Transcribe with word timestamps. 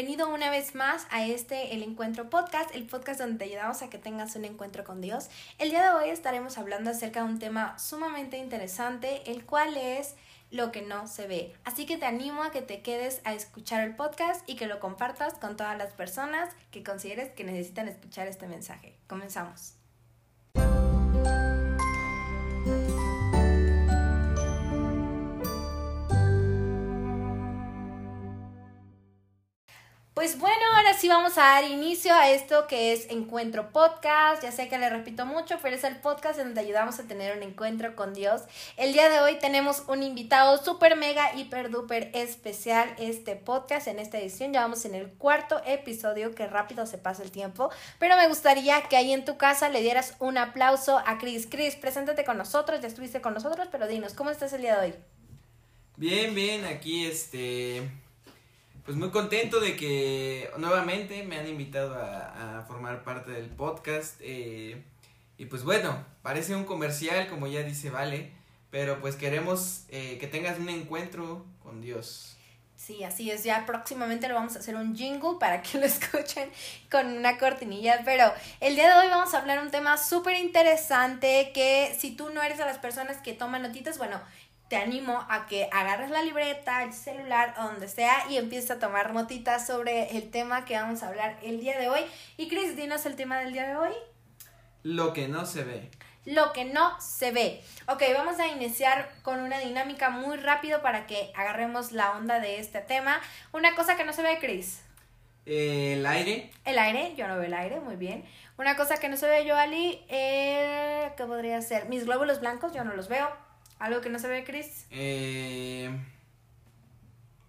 bienvenido 0.00 0.32
una 0.32 0.48
vez 0.48 0.74
más 0.74 1.06
a 1.10 1.26
este 1.26 1.74
El 1.74 1.82
Encuentro 1.82 2.30
Podcast, 2.30 2.74
el 2.74 2.86
podcast 2.86 3.20
donde 3.20 3.36
te 3.36 3.44
ayudamos 3.44 3.82
a 3.82 3.90
que 3.90 3.98
tengas 3.98 4.34
un 4.34 4.46
encuentro 4.46 4.82
con 4.82 5.02
Dios. 5.02 5.28
El 5.58 5.68
día 5.68 5.82
de 5.82 5.90
hoy 5.90 6.08
estaremos 6.08 6.56
hablando 6.56 6.88
acerca 6.88 7.22
de 7.22 7.28
un 7.28 7.38
tema 7.38 7.78
sumamente 7.78 8.38
interesante, 8.38 9.30
el 9.30 9.44
cual 9.44 9.76
es 9.76 10.14
lo 10.50 10.72
que 10.72 10.80
no 10.80 11.06
se 11.06 11.26
ve. 11.26 11.52
Así 11.64 11.84
que 11.84 11.98
te 11.98 12.06
animo 12.06 12.42
a 12.42 12.50
que 12.50 12.62
te 12.62 12.80
quedes 12.80 13.20
a 13.24 13.34
escuchar 13.34 13.86
el 13.86 13.94
podcast 13.94 14.48
y 14.48 14.56
que 14.56 14.66
lo 14.66 14.80
compartas 14.80 15.34
con 15.34 15.58
todas 15.58 15.76
las 15.76 15.92
personas 15.92 16.48
que 16.70 16.82
consideres 16.82 17.32
que 17.32 17.44
necesitan 17.44 17.86
escuchar 17.86 18.26
este 18.26 18.46
mensaje. 18.46 18.96
Comenzamos. 19.06 19.79
Pues 30.12 30.38
bueno, 30.40 30.60
ahora 30.76 30.92
sí 30.92 31.06
vamos 31.08 31.38
a 31.38 31.42
dar 31.42 31.70
inicio 31.70 32.12
a 32.12 32.30
esto 32.30 32.66
que 32.66 32.92
es 32.92 33.08
Encuentro 33.10 33.70
Podcast. 33.70 34.42
Ya 34.42 34.50
sé 34.50 34.68
que 34.68 34.76
le 34.76 34.90
repito 34.90 35.24
mucho, 35.24 35.58
pero 35.62 35.76
es 35.76 35.84
el 35.84 35.96
podcast 35.96 36.40
en 36.40 36.46
donde 36.46 36.62
ayudamos 36.62 36.98
a 36.98 37.04
tener 37.04 37.36
un 37.36 37.44
encuentro 37.44 37.94
con 37.94 38.12
Dios. 38.12 38.42
El 38.76 38.92
día 38.92 39.08
de 39.08 39.20
hoy 39.20 39.38
tenemos 39.38 39.84
un 39.86 40.02
invitado 40.02 40.62
súper 40.62 40.96
mega, 40.96 41.32
hiper, 41.36 41.70
duper 41.70 42.10
especial 42.12 42.92
este 42.98 43.36
podcast 43.36 43.86
en 43.86 44.00
esta 44.00 44.18
edición. 44.18 44.52
Ya 44.52 44.62
vamos 44.62 44.84
en 44.84 44.96
el 44.96 45.08
cuarto 45.10 45.62
episodio, 45.64 46.34
que 46.34 46.48
rápido 46.48 46.86
se 46.86 46.98
pasa 46.98 47.22
el 47.22 47.30
tiempo. 47.30 47.70
Pero 48.00 48.16
me 48.16 48.26
gustaría 48.26 48.82
que 48.82 48.96
ahí 48.96 49.12
en 49.12 49.24
tu 49.24 49.38
casa 49.38 49.68
le 49.68 49.80
dieras 49.80 50.16
un 50.18 50.38
aplauso 50.38 50.98
a 51.06 51.18
Chris. 51.18 51.46
Chris, 51.48 51.76
preséntate 51.76 52.24
con 52.24 52.36
nosotros, 52.36 52.80
ya 52.80 52.88
estuviste 52.88 53.20
con 53.20 53.32
nosotros, 53.32 53.68
pero 53.70 53.86
dinos, 53.86 54.14
¿cómo 54.14 54.30
estás 54.30 54.52
el 54.54 54.62
día 54.62 54.80
de 54.80 54.88
hoy? 54.88 54.94
Bien, 55.96 56.34
bien, 56.34 56.64
aquí 56.64 57.06
este 57.06 57.88
pues 58.84 58.96
muy 58.96 59.10
contento 59.10 59.60
de 59.60 59.76
que 59.76 60.50
nuevamente 60.58 61.22
me 61.24 61.38
han 61.38 61.48
invitado 61.48 61.94
a, 61.94 62.64
formar 62.66 63.02
parte 63.04 63.32
del 63.32 63.48
podcast. 63.48 64.16
Eh, 64.20 64.82
y 65.38 65.46
pues 65.46 65.64
bueno, 65.64 66.04
parece 66.22 66.54
un 66.54 66.64
comercial, 66.64 67.28
como 67.28 67.46
ya 67.46 67.62
dice 67.62 67.90
Vale, 67.90 68.32
pero 68.70 69.00
pues 69.00 69.16
queremos 69.16 69.84
eh, 69.88 70.18
que 70.18 70.26
tengas 70.26 70.58
un 70.58 70.68
encuentro 70.68 71.44
con 71.62 71.80
Dios. 71.80 72.36
Sí, 72.80 73.04
así 73.04 73.30
es. 73.30 73.44
Ya 73.44 73.66
próximamente 73.66 74.26
lo 74.26 74.34
vamos 74.34 74.56
a 74.56 74.60
hacer 74.60 74.74
un 74.74 74.96
jingle 74.96 75.36
para 75.38 75.60
que 75.60 75.78
lo 75.78 75.84
escuchen 75.86 76.50
con 76.90 77.06
una 77.06 77.36
cortinilla. 77.36 78.00
Pero 78.04 78.32
el 78.60 78.74
día 78.74 78.88
de 78.88 79.04
hoy 79.04 79.10
vamos 79.10 79.34
a 79.34 79.38
hablar 79.38 79.62
un 79.62 79.70
tema 79.70 79.98
súper 79.98 80.38
interesante 80.38 81.50
que 81.52 81.94
si 81.98 82.12
tú 82.12 82.30
no 82.30 82.42
eres 82.42 82.56
de 82.56 82.64
las 82.64 82.78
personas 82.78 83.18
que 83.18 83.34
toman 83.34 83.62
notitas, 83.62 83.98
bueno, 83.98 84.20
te 84.70 84.76
animo 84.76 85.26
a 85.28 85.46
que 85.48 85.68
agarres 85.72 86.10
la 86.10 86.22
libreta, 86.22 86.84
el 86.84 86.92
celular, 86.92 87.54
donde 87.56 87.88
sea, 87.88 88.24
y 88.30 88.36
empieces 88.36 88.70
a 88.70 88.78
tomar 88.78 89.12
notitas 89.12 89.66
sobre 89.66 90.16
el 90.16 90.30
tema 90.30 90.64
que 90.64 90.76
vamos 90.76 91.02
a 91.02 91.08
hablar 91.08 91.36
el 91.42 91.58
día 91.58 91.76
de 91.76 91.88
hoy. 91.88 92.02
Y 92.36 92.48
Chris, 92.48 92.76
dinos 92.76 93.04
el 93.04 93.16
tema 93.16 93.40
del 93.40 93.52
día 93.52 93.66
de 93.66 93.76
hoy. 93.76 93.90
Lo 94.84 95.12
que 95.12 95.26
no 95.26 95.44
se 95.44 95.64
ve. 95.64 95.90
Lo 96.24 96.52
que 96.52 96.64
no 96.64 97.00
se 97.00 97.32
ve. 97.32 97.64
Ok, 97.88 98.04
vamos 98.14 98.38
a 98.38 98.46
iniciar 98.46 99.10
con 99.22 99.40
una 99.40 99.58
dinámica 99.58 100.08
muy 100.08 100.36
rápido 100.36 100.82
para 100.82 101.08
que 101.08 101.32
agarremos 101.34 101.90
la 101.90 102.12
onda 102.12 102.38
de 102.38 102.60
este 102.60 102.80
tema. 102.80 103.20
Una 103.52 103.74
cosa 103.74 103.96
que 103.96 104.04
no 104.04 104.12
se 104.12 104.22
ve, 104.22 104.38
Chris. 104.40 104.82
el 105.46 106.06
aire. 106.06 106.52
El 106.64 106.78
aire, 106.78 107.16
yo 107.16 107.26
no 107.26 107.34
veo 107.34 107.46
el 107.46 107.54
aire, 107.54 107.80
muy 107.80 107.96
bien. 107.96 108.24
Una 108.56 108.76
cosa 108.76 108.98
que 108.98 109.08
no 109.08 109.16
se 109.16 109.26
ve, 109.26 109.44
yo, 109.44 109.56
Ali, 109.56 110.04
eh, 110.08 111.10
¿qué 111.16 111.24
podría 111.24 111.60
ser? 111.60 111.88
Mis 111.88 112.06
glóbulos 112.06 112.38
blancos, 112.38 112.72
yo 112.72 112.84
no 112.84 112.94
los 112.94 113.08
veo. 113.08 113.49
¿Algo 113.80 114.02
que 114.02 114.10
no 114.10 114.18
se 114.18 114.28
ve, 114.28 114.44
Chris? 114.44 114.86
Eh, 114.90 115.90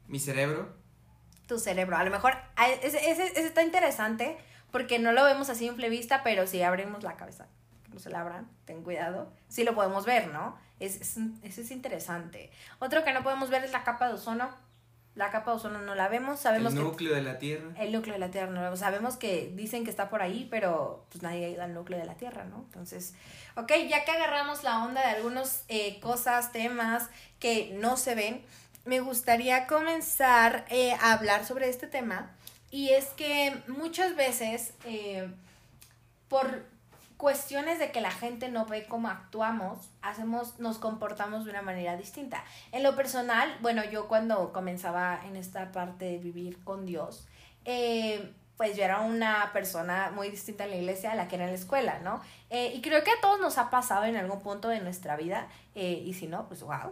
mi 0.07 0.17
cerebro. 0.17 0.73
Tu 1.45 1.59
cerebro. 1.59 1.97
A 1.97 2.05
lo 2.05 2.09
mejor 2.09 2.33
ese, 2.81 3.11
ese, 3.11 3.45
está 3.45 3.63
interesante 3.63 4.37
porque 4.71 4.97
no 4.97 5.11
lo 5.11 5.25
vemos 5.25 5.49
así 5.49 5.67
en 5.67 5.75
vista, 5.75 6.23
pero 6.23 6.47
si 6.47 6.63
abrimos 6.63 7.03
la 7.03 7.17
cabeza, 7.17 7.47
no 7.93 7.99
se 7.99 8.09
la 8.09 8.21
abran, 8.21 8.49
ten 8.63 8.81
cuidado. 8.81 9.33
Sí 9.49 9.65
lo 9.65 9.75
podemos 9.75 10.05
ver, 10.05 10.29
¿no? 10.29 10.57
Es, 10.79 11.01
es, 11.01 11.17
ese 11.43 11.61
es 11.61 11.71
interesante. 11.71 12.49
Otro 12.79 13.03
que 13.03 13.11
no 13.11 13.23
podemos 13.23 13.49
ver 13.49 13.65
es 13.65 13.73
la 13.73 13.83
capa 13.83 14.07
de 14.07 14.13
ozono 14.13 14.49
la 15.15 15.29
capa 15.29 15.51
de 15.51 15.57
ozono 15.57 15.81
no 15.81 15.93
la 15.93 16.07
vemos, 16.07 16.39
sabemos 16.39 16.73
el 16.73 16.79
núcleo 16.79 17.13
de 17.13 17.21
la 17.21 17.37
Tierra. 17.37 17.71
El 17.77 17.91
núcleo 17.91 18.13
de 18.13 18.19
la 18.19 18.31
Tierra 18.31 18.47
no 18.47 18.55
lo 18.55 18.61
vemos. 18.61 18.79
Sabemos 18.79 19.17
que 19.17 19.51
dicen 19.55 19.83
que 19.83 19.89
está 19.89 20.09
por 20.09 20.21
ahí, 20.21 20.47
pero 20.49 21.05
pues 21.09 21.21
nadie 21.21 21.45
ha 21.45 21.49
ido 21.49 21.63
al 21.63 21.73
núcleo 21.73 21.99
de 21.99 22.05
la 22.05 22.15
Tierra, 22.15 22.45
¿no? 22.45 22.63
Entonces, 22.67 23.13
ok, 23.57 23.71
ya 23.89 24.05
que 24.05 24.11
agarramos 24.11 24.63
la 24.63 24.83
onda 24.83 25.01
de 25.01 25.07
algunas 25.07 25.65
eh, 25.67 25.99
cosas, 25.99 26.53
temas 26.53 27.09
que 27.39 27.71
no 27.73 27.97
se 27.97 28.15
ven, 28.15 28.41
me 28.85 29.01
gustaría 29.01 29.67
comenzar 29.67 30.65
eh, 30.69 30.93
a 30.93 31.13
hablar 31.13 31.45
sobre 31.45 31.69
este 31.69 31.87
tema. 31.87 32.31
Y 32.71 32.89
es 32.89 33.07
que 33.07 33.61
muchas 33.67 34.15
veces, 34.15 34.73
eh, 34.85 35.29
por 36.29 36.63
cuestiones 37.21 37.77
de 37.77 37.91
que 37.91 38.01
la 38.01 38.09
gente 38.09 38.49
no 38.49 38.65
ve 38.65 38.87
cómo 38.87 39.07
actuamos, 39.07 39.77
hacemos, 40.01 40.59
nos 40.59 40.79
comportamos 40.79 41.45
de 41.45 41.51
una 41.51 41.61
manera 41.61 41.95
distinta. 41.95 42.43
En 42.71 42.81
lo 42.81 42.95
personal, 42.95 43.55
bueno, 43.61 43.83
yo 43.85 44.07
cuando 44.07 44.51
comenzaba 44.51 45.21
en 45.27 45.35
esta 45.35 45.71
parte 45.71 46.05
de 46.05 46.17
vivir 46.17 46.57
con 46.63 46.87
Dios, 46.87 47.27
eh, 47.63 48.33
pues 48.57 48.75
yo 48.75 48.83
era 48.83 49.01
una 49.01 49.51
persona 49.53 50.11
muy 50.15 50.31
distinta 50.31 50.63
en 50.63 50.71
la 50.71 50.77
iglesia 50.77 51.11
a 51.11 51.15
la 51.15 51.27
que 51.27 51.35
era 51.35 51.45
en 51.45 51.51
la 51.51 51.57
escuela, 51.57 51.99
¿no? 51.99 52.21
Eh, 52.49 52.73
y 52.73 52.81
creo 52.81 53.03
que 53.03 53.11
a 53.11 53.21
todos 53.21 53.39
nos 53.39 53.59
ha 53.59 53.69
pasado 53.69 54.05
en 54.05 54.15
algún 54.17 54.41
punto 54.41 54.69
de 54.69 54.79
nuestra 54.79 55.15
vida, 55.15 55.47
eh, 55.75 56.01
y 56.03 56.15
si 56.15 56.25
no, 56.25 56.47
pues 56.47 56.63
wow, 56.63 56.91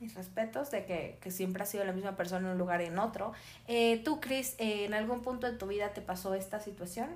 mis 0.00 0.14
respetos 0.14 0.70
de 0.70 0.86
que, 0.86 1.18
que, 1.20 1.30
siempre 1.30 1.62
has 1.62 1.68
sido 1.68 1.84
la 1.84 1.92
misma 1.92 2.16
persona 2.16 2.46
en 2.46 2.52
un 2.52 2.58
lugar 2.58 2.80
y 2.80 2.86
en 2.86 2.98
otro. 2.98 3.34
¿Tú, 4.04 4.20
Chris, 4.22 4.54
en 4.56 4.94
algún 4.94 5.20
punto 5.20 5.46
de 5.46 5.58
tu 5.58 5.66
vida 5.66 5.90
te 5.90 6.00
pasó 6.00 6.32
esta 6.32 6.60
situación? 6.60 7.10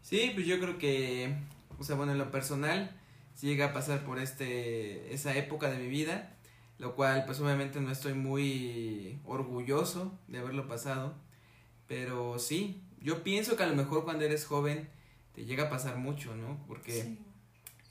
Sí, 0.00 0.32
pues 0.34 0.46
yo 0.46 0.58
creo 0.58 0.78
que 0.78 1.34
o 1.78 1.84
sea, 1.84 1.96
bueno, 1.96 2.12
en 2.12 2.18
lo 2.18 2.30
personal, 2.30 2.96
si 3.34 3.46
llega 3.46 3.66
a 3.66 3.72
pasar 3.72 4.04
por 4.04 4.18
este, 4.18 5.12
esa 5.12 5.36
época 5.36 5.70
de 5.70 5.78
mi 5.78 5.88
vida, 5.88 6.36
lo 6.78 6.94
cual 6.94 7.24
pues 7.26 7.40
obviamente 7.40 7.80
no 7.80 7.90
estoy 7.90 8.14
muy 8.14 9.20
orgulloso 9.24 10.18
de 10.28 10.38
haberlo 10.38 10.66
pasado, 10.66 11.14
pero 11.86 12.38
sí, 12.38 12.82
yo 13.00 13.22
pienso 13.22 13.56
que 13.56 13.62
a 13.62 13.66
lo 13.66 13.76
mejor 13.76 14.04
cuando 14.04 14.24
eres 14.24 14.44
joven 14.46 14.88
te 15.34 15.44
llega 15.44 15.64
a 15.64 15.70
pasar 15.70 15.96
mucho, 15.96 16.34
¿no? 16.36 16.64
Porque 16.66 17.18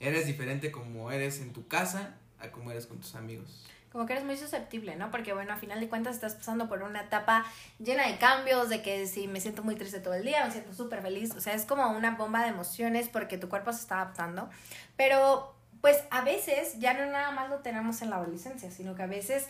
eres 0.00 0.26
diferente 0.26 0.70
como 0.70 1.12
eres 1.12 1.40
en 1.40 1.52
tu 1.52 1.68
casa 1.68 2.18
a 2.38 2.50
como 2.50 2.70
eres 2.70 2.86
con 2.86 2.98
tus 2.98 3.14
amigos 3.14 3.64
como 3.94 4.06
que 4.06 4.14
eres 4.14 4.24
muy 4.24 4.36
susceptible, 4.36 4.96
¿no? 4.96 5.12
Porque 5.12 5.32
bueno, 5.32 5.52
a 5.52 5.56
final 5.56 5.78
de 5.78 5.88
cuentas 5.88 6.16
estás 6.16 6.34
pasando 6.34 6.68
por 6.68 6.82
una 6.82 7.02
etapa 7.02 7.46
llena 7.78 8.08
de 8.08 8.18
cambios, 8.18 8.68
de 8.68 8.82
que 8.82 9.06
si 9.06 9.28
me 9.28 9.40
siento 9.40 9.62
muy 9.62 9.76
triste 9.76 10.00
todo 10.00 10.14
el 10.14 10.24
día, 10.24 10.44
me 10.44 10.50
siento 10.50 10.74
súper 10.74 11.00
feliz, 11.00 11.32
o 11.36 11.40
sea, 11.40 11.54
es 11.54 11.64
como 11.64 11.88
una 11.90 12.16
bomba 12.16 12.42
de 12.42 12.48
emociones 12.48 13.08
porque 13.08 13.38
tu 13.38 13.48
cuerpo 13.48 13.72
se 13.72 13.82
está 13.82 14.00
adaptando, 14.00 14.50
pero 14.96 15.54
pues 15.80 16.02
a 16.10 16.22
veces 16.22 16.76
ya 16.80 16.92
no 16.92 17.06
nada 17.06 17.30
más 17.30 17.48
lo 17.48 17.60
tenemos 17.60 18.02
en 18.02 18.10
la 18.10 18.16
adolescencia, 18.16 18.68
sino 18.72 18.96
que 18.96 19.04
a 19.04 19.06
veces 19.06 19.46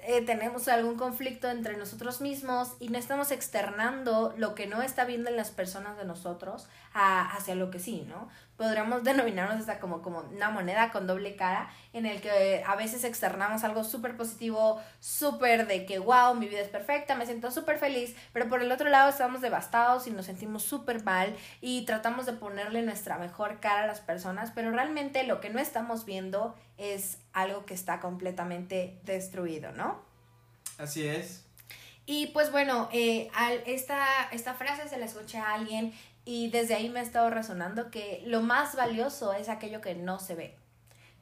eh, 0.00 0.22
tenemos 0.22 0.66
algún 0.66 0.96
conflicto 0.96 1.48
entre 1.48 1.76
nosotros 1.76 2.20
mismos 2.20 2.72
y 2.80 2.88
no 2.88 2.98
estamos 2.98 3.30
externando 3.30 4.34
lo 4.36 4.56
que 4.56 4.66
no 4.66 4.82
está 4.82 5.04
viendo 5.04 5.30
en 5.30 5.36
las 5.36 5.52
personas 5.52 5.96
de 5.96 6.04
nosotros 6.04 6.66
hacia 6.94 7.54
lo 7.54 7.70
que 7.70 7.78
sí, 7.78 8.04
¿no? 8.08 8.28
Podríamos 8.58 9.04
denominarnos 9.04 9.60
hasta 9.60 9.80
como, 9.80 10.02
como 10.02 10.20
una 10.20 10.50
moneda 10.50 10.90
con 10.90 11.06
doble 11.06 11.36
cara, 11.36 11.70
en 11.94 12.04
el 12.04 12.20
que 12.20 12.62
a 12.66 12.76
veces 12.76 13.04
externamos 13.04 13.64
algo 13.64 13.84
súper 13.84 14.16
positivo, 14.16 14.82
súper 15.00 15.66
de 15.66 15.86
que, 15.86 15.98
wow, 15.98 16.34
mi 16.34 16.48
vida 16.48 16.60
es 16.60 16.68
perfecta, 16.68 17.14
me 17.14 17.24
siento 17.24 17.50
súper 17.50 17.78
feliz, 17.78 18.14
pero 18.34 18.48
por 18.48 18.60
el 18.60 18.70
otro 18.70 18.90
lado 18.90 19.08
estamos 19.08 19.40
devastados 19.40 20.06
y 20.06 20.10
nos 20.10 20.26
sentimos 20.26 20.62
súper 20.62 21.02
mal 21.04 21.34
y 21.62 21.86
tratamos 21.86 22.26
de 22.26 22.34
ponerle 22.34 22.82
nuestra 22.82 23.16
mejor 23.16 23.60
cara 23.60 23.84
a 23.84 23.86
las 23.86 24.00
personas, 24.00 24.52
pero 24.54 24.70
realmente 24.72 25.22
lo 25.24 25.40
que 25.40 25.48
no 25.48 25.60
estamos 25.60 26.04
viendo 26.04 26.54
es 26.76 27.18
algo 27.32 27.64
que 27.64 27.74
está 27.74 28.00
completamente 28.00 29.00
destruido, 29.04 29.72
¿no? 29.72 30.02
Así 30.78 31.06
es. 31.06 31.47
Y 32.10 32.28
pues 32.28 32.50
bueno, 32.50 32.88
eh, 32.90 33.30
esta, 33.66 34.02
esta 34.32 34.54
frase 34.54 34.88
se 34.88 34.96
la 34.96 35.04
escuché 35.04 35.36
a 35.36 35.52
alguien 35.52 35.92
y 36.24 36.48
desde 36.48 36.74
ahí 36.74 36.88
me 36.88 37.00
ha 37.00 37.02
estado 37.02 37.28
razonando 37.28 37.90
que 37.90 38.22
lo 38.24 38.40
más 38.40 38.74
valioso 38.76 39.34
es 39.34 39.50
aquello 39.50 39.82
que 39.82 39.94
no 39.94 40.18
se 40.18 40.34
ve, 40.34 40.56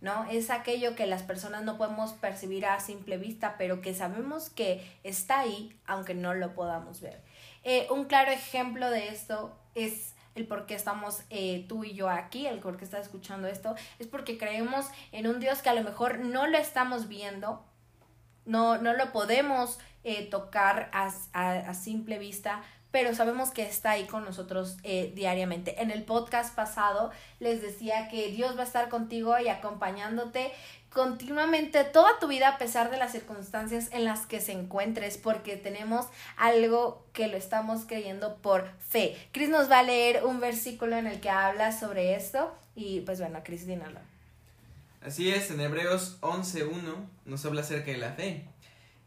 ¿no? 0.00 0.26
Es 0.30 0.48
aquello 0.48 0.94
que 0.94 1.08
las 1.08 1.24
personas 1.24 1.64
no 1.64 1.76
podemos 1.76 2.12
percibir 2.12 2.66
a 2.66 2.78
simple 2.78 3.18
vista, 3.18 3.56
pero 3.58 3.82
que 3.82 3.94
sabemos 3.94 4.48
que 4.48 4.88
está 5.02 5.40
ahí, 5.40 5.76
aunque 5.86 6.14
no 6.14 6.34
lo 6.34 6.54
podamos 6.54 7.00
ver. 7.00 7.20
Eh, 7.64 7.88
un 7.90 8.04
claro 8.04 8.30
ejemplo 8.30 8.88
de 8.88 9.08
esto 9.08 9.58
es 9.74 10.14
el 10.36 10.46
por 10.46 10.66
qué 10.66 10.76
estamos 10.76 11.22
eh, 11.30 11.66
tú 11.68 11.82
y 11.82 11.94
yo 11.94 12.08
aquí, 12.08 12.46
el 12.46 12.60
por 12.60 12.76
qué 12.76 12.84
estás 12.84 13.06
escuchando 13.06 13.48
esto, 13.48 13.74
es 13.98 14.06
porque 14.06 14.38
creemos 14.38 14.86
en 15.10 15.26
un 15.26 15.40
Dios 15.40 15.62
que 15.62 15.68
a 15.68 15.74
lo 15.74 15.82
mejor 15.82 16.20
no 16.20 16.46
lo 16.46 16.58
estamos 16.58 17.08
viendo, 17.08 17.64
no, 18.44 18.78
no 18.78 18.92
lo 18.92 19.10
podemos 19.10 19.80
eh, 20.08 20.24
tocar 20.30 20.88
a, 20.92 21.10
a 21.34 21.74
simple 21.74 22.20
vista, 22.20 22.62
pero 22.92 23.12
sabemos 23.12 23.50
que 23.50 23.62
está 23.62 23.90
ahí 23.90 24.06
con 24.06 24.24
nosotros 24.24 24.76
eh, 24.84 25.12
diariamente. 25.16 25.82
En 25.82 25.90
el 25.90 26.04
podcast 26.04 26.54
pasado 26.54 27.10
les 27.40 27.60
decía 27.60 28.08
que 28.08 28.28
Dios 28.28 28.56
va 28.56 28.60
a 28.60 28.66
estar 28.66 28.88
contigo 28.88 29.36
y 29.38 29.48
acompañándote 29.48 30.52
continuamente 30.90 31.82
toda 31.82 32.20
tu 32.20 32.28
vida 32.28 32.50
a 32.50 32.56
pesar 32.56 32.90
de 32.90 32.98
las 32.98 33.10
circunstancias 33.10 33.88
en 33.90 34.04
las 34.04 34.26
que 34.26 34.40
se 34.40 34.52
encuentres 34.52 35.18
porque 35.18 35.56
tenemos 35.56 36.06
algo 36.36 37.04
que 37.12 37.26
lo 37.26 37.36
estamos 37.36 37.84
creyendo 37.84 38.36
por 38.36 38.70
fe. 38.78 39.14
Cris 39.32 39.48
nos 39.48 39.68
va 39.68 39.80
a 39.80 39.82
leer 39.82 40.24
un 40.24 40.38
versículo 40.38 40.96
en 40.96 41.08
el 41.08 41.20
que 41.20 41.30
habla 41.30 41.78
sobre 41.78 42.14
esto 42.14 42.54
y 42.76 43.00
pues 43.00 43.18
bueno, 43.18 43.40
Cris, 43.42 43.66
dínalo. 43.66 43.98
Así 45.02 45.30
es, 45.30 45.50
en 45.50 45.60
Hebreos 45.60 46.18
11.1 46.20 46.94
nos 47.26 47.44
habla 47.44 47.60
acerca 47.60 47.90
de 47.90 47.98
la 47.98 48.12
fe. 48.12 48.44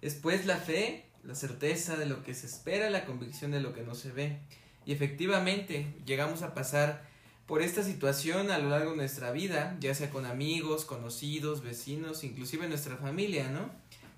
Después 0.01 0.45
la 0.45 0.57
fe, 0.57 1.05
la 1.23 1.35
certeza 1.35 1.97
de 1.97 2.05
lo 2.05 2.23
que 2.23 2.33
se 2.33 2.47
espera, 2.47 2.89
la 2.89 3.05
convicción 3.05 3.51
de 3.51 3.59
lo 3.59 3.73
que 3.73 3.81
no 3.81 3.95
se 3.95 4.11
ve. 4.11 4.39
Y 4.85 4.93
efectivamente 4.93 5.93
llegamos 6.05 6.41
a 6.41 6.53
pasar 6.53 7.07
por 7.45 7.61
esta 7.61 7.83
situación 7.83 8.51
a 8.51 8.59
lo 8.59 8.69
largo 8.69 8.91
de 8.91 8.97
nuestra 8.97 9.31
vida, 9.31 9.75
ya 9.79 9.93
sea 9.95 10.09
con 10.11 10.25
amigos, 10.25 10.85
conocidos, 10.85 11.63
vecinos, 11.63 12.23
inclusive 12.23 12.67
nuestra 12.67 12.95
familia, 12.97 13.49
¿no? 13.49 13.71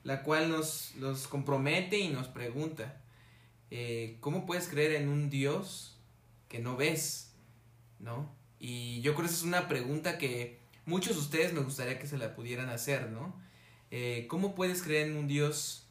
La 0.04 0.24
cual 0.24 0.50
nos, 0.50 0.94
nos 0.98 1.28
compromete 1.28 1.98
y 1.98 2.10
nos 2.10 2.28
pregunta, 2.28 3.02
eh, 3.70 4.18
¿cómo 4.20 4.46
puedes 4.46 4.68
creer 4.68 5.02
en 5.02 5.08
un 5.08 5.30
Dios 5.30 5.98
que 6.50 6.60
no 6.60 6.76
ves? 6.76 7.32
¿No? 8.00 8.36
Y 8.60 9.00
yo 9.02 9.14
creo 9.14 9.28
que 9.28 9.34
esa 9.34 9.42
es 9.42 9.48
una 9.48 9.68
pregunta 9.68 10.18
que 10.18 10.60
muchos 10.86 11.16
de 11.16 11.22
ustedes 11.22 11.54
me 11.54 11.62
gustaría 11.62 12.00
que 12.00 12.08
se 12.08 12.18
la 12.18 12.36
pudieran 12.36 12.70
hacer, 12.70 13.10
¿no? 13.12 13.34
Eh, 13.92 14.26
¿Cómo 14.30 14.56
puedes 14.56 14.82
creer 14.82 15.08
en 15.08 15.18
un 15.18 15.28
Dios 15.28 15.86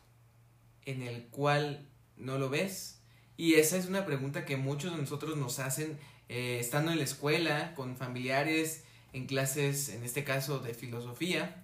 en 0.86 1.02
el 1.02 1.26
cual 1.26 1.86
no 2.16 2.38
lo 2.38 2.48
ves? 2.48 3.00
Y 3.36 3.54
esa 3.54 3.76
es 3.76 3.86
una 3.86 4.04
pregunta 4.06 4.44
que 4.44 4.56
muchos 4.56 4.92
de 4.92 4.98
nosotros 4.98 5.36
nos 5.36 5.58
hacen 5.58 5.98
eh, 6.28 6.58
estando 6.58 6.90
en 6.92 6.98
la 6.98 7.04
escuela, 7.04 7.74
con 7.74 7.96
familiares, 7.96 8.84
en 9.12 9.26
clases, 9.26 9.90
en 9.90 10.02
este 10.02 10.24
caso, 10.24 10.58
de 10.58 10.74
filosofía. 10.74 11.62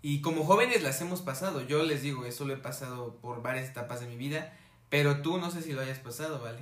Y 0.00 0.20
como 0.20 0.44
jóvenes 0.44 0.82
las 0.82 1.00
hemos 1.00 1.22
pasado. 1.22 1.66
Yo 1.66 1.82
les 1.82 2.02
digo, 2.02 2.24
eso 2.24 2.44
lo 2.44 2.54
he 2.54 2.58
pasado 2.58 3.16
por 3.16 3.42
varias 3.42 3.68
etapas 3.68 4.00
de 4.00 4.06
mi 4.06 4.16
vida, 4.16 4.56
pero 4.88 5.22
tú 5.22 5.38
no 5.38 5.50
sé 5.50 5.62
si 5.62 5.72
lo 5.72 5.82
hayas 5.82 5.98
pasado, 5.98 6.40
¿vale? 6.40 6.60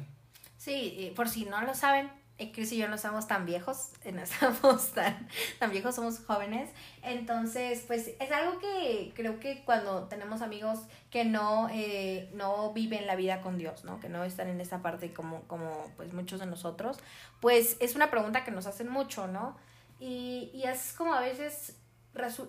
Sí, 0.58 1.12
por 1.14 1.28
si 1.28 1.44
no 1.44 1.60
lo 1.62 1.74
saben, 1.74 2.10
Chris 2.52 2.72
y 2.72 2.76
yo 2.76 2.88
no 2.88 2.98
somos 2.98 3.26
tan 3.26 3.46
viejos, 3.46 3.90
eh, 4.04 4.12
no 4.12 4.22
estamos 4.22 4.92
tan, 4.92 5.28
tan 5.58 5.70
viejos, 5.70 5.94
somos 5.94 6.18
jóvenes. 6.20 6.70
Entonces, 7.02 7.84
pues 7.86 8.10
es 8.18 8.30
algo 8.30 8.58
que 8.58 9.12
creo 9.14 9.40
que 9.40 9.64
cuando 9.64 10.04
tenemos 10.04 10.42
amigos 10.42 10.80
que 11.10 11.24
no, 11.24 11.68
eh, 11.70 12.30
no 12.34 12.72
viven 12.72 13.06
la 13.06 13.16
vida 13.16 13.40
con 13.40 13.58
Dios, 13.58 13.84
¿no? 13.84 14.00
Que 14.00 14.08
no 14.08 14.24
están 14.24 14.48
en 14.48 14.60
esa 14.60 14.82
parte 14.82 15.12
como, 15.12 15.42
como 15.42 15.90
pues 15.96 16.12
muchos 16.12 16.40
de 16.40 16.46
nosotros, 16.46 16.98
pues 17.40 17.76
es 17.80 17.94
una 17.96 18.10
pregunta 18.10 18.44
que 18.44 18.50
nos 18.50 18.66
hacen 18.66 18.88
mucho, 18.88 19.26
¿no? 19.26 19.56
Y, 19.98 20.50
y 20.52 20.64
es 20.64 20.92
como 20.92 21.14
a 21.14 21.20
veces, 21.20 21.76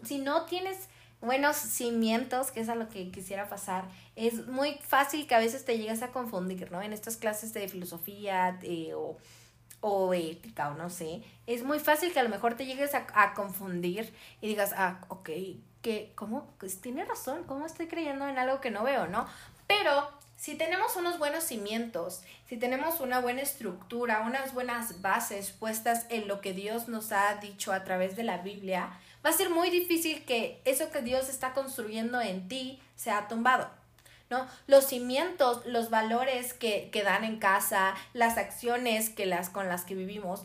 si 0.03 0.17
no 0.19 0.45
tienes 0.45 0.89
buenos 1.21 1.55
cimientos, 1.55 2.51
que 2.51 2.59
es 2.59 2.69
a 2.69 2.75
lo 2.75 2.89
que 2.89 3.09
quisiera 3.11 3.49
pasar, 3.49 3.85
es 4.15 4.47
muy 4.47 4.75
fácil 4.81 5.27
que 5.27 5.35
a 5.35 5.39
veces 5.39 5.65
te 5.65 5.77
llegues 5.77 6.01
a 6.03 6.09
confundir, 6.09 6.71
¿no? 6.71 6.81
En 6.81 6.93
estas 6.93 7.17
clases 7.17 7.53
de 7.53 7.67
filosofía 7.67 8.59
o 8.95 9.17
o 9.81 10.13
ética 10.13 10.69
o 10.69 10.73
no 10.73 10.89
sé, 10.89 11.23
es 11.45 11.63
muy 11.63 11.79
fácil 11.79 12.11
que 12.11 12.19
a 12.19 12.23
lo 12.23 12.29
mejor 12.29 12.55
te 12.55 12.65
llegues 12.65 12.91
a, 12.93 13.33
confundir 13.33 14.13
y 14.41 14.47
digas, 14.47 14.73
ah, 14.75 15.01
ok, 15.09 15.29
que, 15.81 16.11
¿cómo? 16.15 16.53
Pues 16.59 16.81
tiene 16.81 17.05
razón, 17.05 17.43
¿cómo 17.45 17.65
estoy 17.65 17.87
creyendo 17.87 18.27
en 18.27 18.37
algo 18.37 18.59
que 18.59 18.71
no 18.71 18.83
veo, 18.83 19.07
no? 19.07 19.27
Pero 19.67 20.09
si 20.35 20.55
tenemos 20.55 20.95
unos 20.95 21.19
buenos 21.19 21.43
cimientos, 21.43 22.21
si 22.47 22.57
tenemos 22.57 22.99
una 22.99 23.19
buena 23.19 23.41
estructura, 23.41 24.21
unas 24.21 24.53
buenas 24.53 25.01
bases 25.01 25.51
puestas 25.51 26.05
en 26.09 26.27
lo 26.27 26.41
que 26.41 26.53
Dios 26.53 26.87
nos 26.87 27.11
ha 27.11 27.35
dicho 27.35 27.73
a 27.73 27.83
través 27.83 28.15
de 28.15 28.23
la 28.23 28.37
Biblia, 28.37 28.99
va 29.25 29.29
a 29.31 29.33
ser 29.33 29.49
muy 29.49 29.69
difícil 29.69 30.25
que 30.25 30.61
eso 30.65 30.91
que 30.91 31.01
Dios 31.01 31.29
está 31.29 31.53
construyendo 31.53 32.21
en 32.21 32.47
ti 32.47 32.79
sea 32.95 33.27
tumbado. 33.27 33.69
¿No? 34.29 34.47
Los 34.67 34.85
cimientos, 34.85 35.65
los 35.65 35.89
valores 35.89 36.53
que, 36.53 36.89
que 36.91 37.03
dan 37.03 37.23
en 37.23 37.39
casa, 37.39 37.95
las 38.13 38.37
acciones 38.37 39.09
que 39.09 39.25
las, 39.25 39.49
con 39.49 39.67
las 39.67 39.83
que 39.83 39.95
vivimos, 39.95 40.43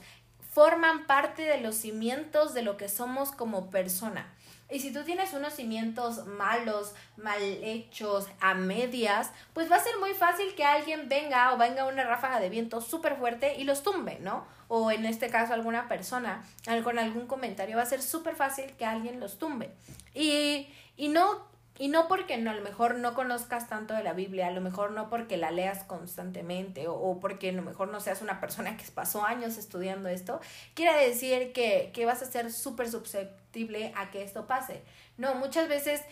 forman 0.52 1.06
parte 1.06 1.42
de 1.42 1.60
los 1.60 1.76
cimientos 1.76 2.54
de 2.54 2.62
lo 2.62 2.76
que 2.76 2.88
somos 2.88 3.32
como 3.32 3.70
persona. 3.70 4.32
Y 4.72 4.80
si 4.80 4.90
tú 4.90 5.04
tienes 5.04 5.34
unos 5.34 5.52
cimientos 5.52 6.26
malos, 6.26 6.94
mal 7.18 7.42
hechos, 7.42 8.26
a 8.40 8.54
medias, 8.54 9.30
pues 9.52 9.70
va 9.70 9.76
a 9.76 9.80
ser 9.80 9.98
muy 9.98 10.14
fácil 10.14 10.54
que 10.54 10.64
alguien 10.64 11.10
venga 11.10 11.52
o 11.52 11.58
venga 11.58 11.84
una 11.84 12.04
ráfaga 12.04 12.40
de 12.40 12.48
viento 12.48 12.80
súper 12.80 13.16
fuerte 13.16 13.56
y 13.58 13.64
los 13.64 13.82
tumbe, 13.82 14.18
¿no? 14.20 14.46
O 14.68 14.90
en 14.90 15.04
este 15.04 15.28
caso 15.28 15.52
alguna 15.52 15.88
persona 15.88 16.42
con 16.84 16.98
algún 16.98 17.26
comentario, 17.26 17.76
va 17.76 17.82
a 17.82 17.86
ser 17.86 18.00
súper 18.00 18.34
fácil 18.34 18.72
que 18.78 18.86
alguien 18.86 19.20
los 19.20 19.38
tumbe. 19.38 19.70
Y, 20.14 20.72
y 20.96 21.08
no 21.08 21.51
y 21.78 21.88
no 21.88 22.06
porque 22.06 22.36
no, 22.36 22.50
a 22.50 22.54
lo 22.54 22.62
mejor 22.62 22.96
no 22.96 23.14
conozcas 23.14 23.68
tanto 23.68 23.94
de 23.94 24.02
la 24.02 24.12
Biblia, 24.12 24.48
a 24.48 24.50
lo 24.50 24.60
mejor 24.60 24.92
no 24.92 25.08
porque 25.08 25.36
la 25.36 25.50
leas 25.50 25.84
constantemente 25.84 26.86
o, 26.88 27.18
porque 27.20 27.48
a 27.48 27.52
lo 27.52 27.62
mejor 27.62 27.88
no 27.88 28.00
seas 28.00 28.22
una 28.22 28.40
persona 28.40 28.76
que 28.76 28.84
pasó 28.92 29.24
años 29.24 29.56
estudiando 29.56 30.08
esto, 30.08 30.40
quiere 30.74 31.08
decir 31.08 31.52
que, 31.52 31.90
que 31.94 32.04
vas 32.04 32.22
a 32.22 32.26
ser 32.26 32.52
súper 32.52 32.90
susceptible 32.90 33.92
a 33.96 34.10
que 34.10 34.22
esto 34.22 34.46
pase. 34.46 34.82
No, 35.16 35.34
muchas 35.34 35.68
veces 35.68 36.02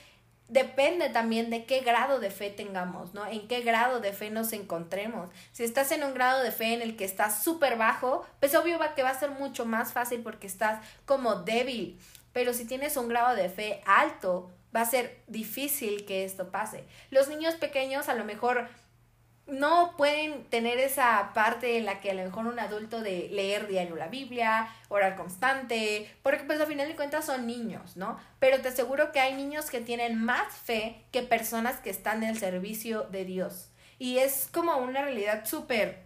depende 0.51 1.09
también 1.11 1.49
de 1.49 1.65
qué 1.65 1.81
grado 1.81 2.19
de 2.19 2.31
fe 2.31 2.51
tengamos, 2.51 3.15
¿no? 3.15 3.25
En 3.27 3.47
qué 3.47 3.61
grado 3.61 4.01
de 4.01 4.12
fe 4.12 4.31
nos 4.31 4.53
encontremos. 4.53 5.31
Si 5.53 5.62
estás 5.62 5.93
en 5.93 6.03
un 6.03 6.12
grado 6.12 6.43
de 6.43 6.51
fe 6.51 6.75
en 6.75 6.83
el 6.83 6.97
que 6.97 7.05
estás 7.05 7.43
súper 7.45 7.77
bajo, 7.77 8.27
pues 8.41 8.55
obvio 8.57 8.79
va 8.79 8.95
que 8.95 9.05
va 9.05 9.11
a 9.11 9.19
ser 9.19 9.31
mucho 9.31 9.65
más 9.65 9.93
fácil 9.93 10.23
porque 10.23 10.49
estás 10.49 10.85
como 11.07 11.37
débil. 11.37 12.01
Pero 12.33 12.53
si 12.53 12.65
tienes 12.65 12.97
un 12.97 13.09
grado 13.09 13.37
de 13.37 13.49
fe 13.49 13.81
alto, 13.87 14.51
va 14.75 14.82
a 14.82 14.87
ser 14.87 15.22
difícil 15.26 16.05
que 16.06 16.25
esto 16.25 16.50
pase. 16.50 16.84
Los 17.11 17.28
niños 17.28 17.55
pequeños 17.55 18.08
a 18.08 18.14
lo 18.14 18.25
mejor 18.25 18.69
no 19.50 19.94
pueden 19.96 20.44
tener 20.44 20.78
esa 20.78 21.32
parte 21.34 21.76
en 21.76 21.87
la 21.87 22.00
que 22.00 22.11
a 22.11 22.14
lo 22.14 22.25
mejor 22.25 22.46
un 22.46 22.58
adulto 22.58 23.00
de 23.00 23.28
leer 23.31 23.67
diario 23.67 23.96
la 23.96 24.08
Biblia, 24.08 24.69
orar 24.88 25.17
constante, 25.17 26.08
porque 26.22 26.44
pues 26.44 26.61
al 26.61 26.67
final 26.67 26.88
de 26.88 26.96
cuentas 26.96 27.26
son 27.26 27.46
niños, 27.46 27.96
¿no? 27.96 28.19
Pero 28.38 28.61
te 28.61 28.69
aseguro 28.69 29.12
que 29.12 29.20
hay 29.20 29.34
niños 29.34 29.70
que 29.70 29.81
tienen 29.81 30.22
más 30.22 30.55
fe 30.55 31.05
que 31.11 31.23
personas 31.23 31.81
que 31.81 31.90
están 31.90 32.23
en 32.23 32.31
el 32.31 32.38
servicio 32.38 33.02
de 33.11 33.25
Dios. 33.25 33.69
Y 33.99 34.19
es 34.19 34.49
como 34.52 34.76
una 34.76 35.02
realidad 35.02 35.44
súper 35.44 35.99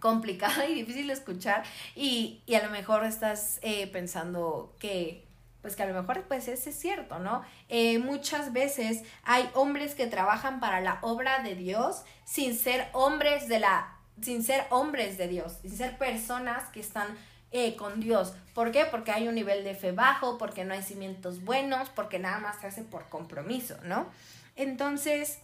complicada 0.00 0.66
y 0.66 0.74
difícil 0.74 1.08
de 1.08 1.12
escuchar 1.12 1.64
y, 1.94 2.42
y 2.46 2.54
a 2.54 2.64
lo 2.64 2.70
mejor 2.70 3.04
estás 3.04 3.58
eh, 3.62 3.86
pensando 3.88 4.74
que 4.78 5.27
pues 5.62 5.76
que 5.76 5.82
a 5.82 5.86
lo 5.86 5.94
mejor 5.94 6.22
pues 6.24 6.48
ese 6.48 6.70
es 6.70 6.78
cierto, 6.78 7.18
¿no? 7.18 7.42
Eh, 7.68 7.98
muchas 7.98 8.52
veces 8.52 9.02
hay 9.24 9.50
hombres 9.54 9.94
que 9.94 10.06
trabajan 10.06 10.60
para 10.60 10.80
la 10.80 10.98
obra 11.02 11.42
de 11.42 11.54
Dios 11.54 12.02
sin 12.24 12.56
ser 12.56 12.88
hombres 12.92 13.48
de 13.48 13.58
la, 13.58 13.96
sin 14.22 14.42
ser 14.42 14.66
hombres 14.70 15.18
de 15.18 15.28
Dios, 15.28 15.58
sin 15.62 15.76
ser 15.76 15.98
personas 15.98 16.68
que 16.70 16.80
están 16.80 17.08
eh, 17.50 17.76
con 17.76 18.00
Dios. 18.00 18.34
¿Por 18.54 18.72
qué? 18.72 18.84
Porque 18.84 19.10
hay 19.10 19.26
un 19.26 19.34
nivel 19.34 19.64
de 19.64 19.74
fe 19.74 19.92
bajo, 19.92 20.38
porque 20.38 20.64
no 20.64 20.74
hay 20.74 20.82
cimientos 20.82 21.42
buenos, 21.44 21.88
porque 21.88 22.18
nada 22.18 22.38
más 22.38 22.60
se 22.60 22.66
hace 22.66 22.82
por 22.82 23.08
compromiso, 23.08 23.76
¿no? 23.84 24.06
Entonces, 24.54 25.38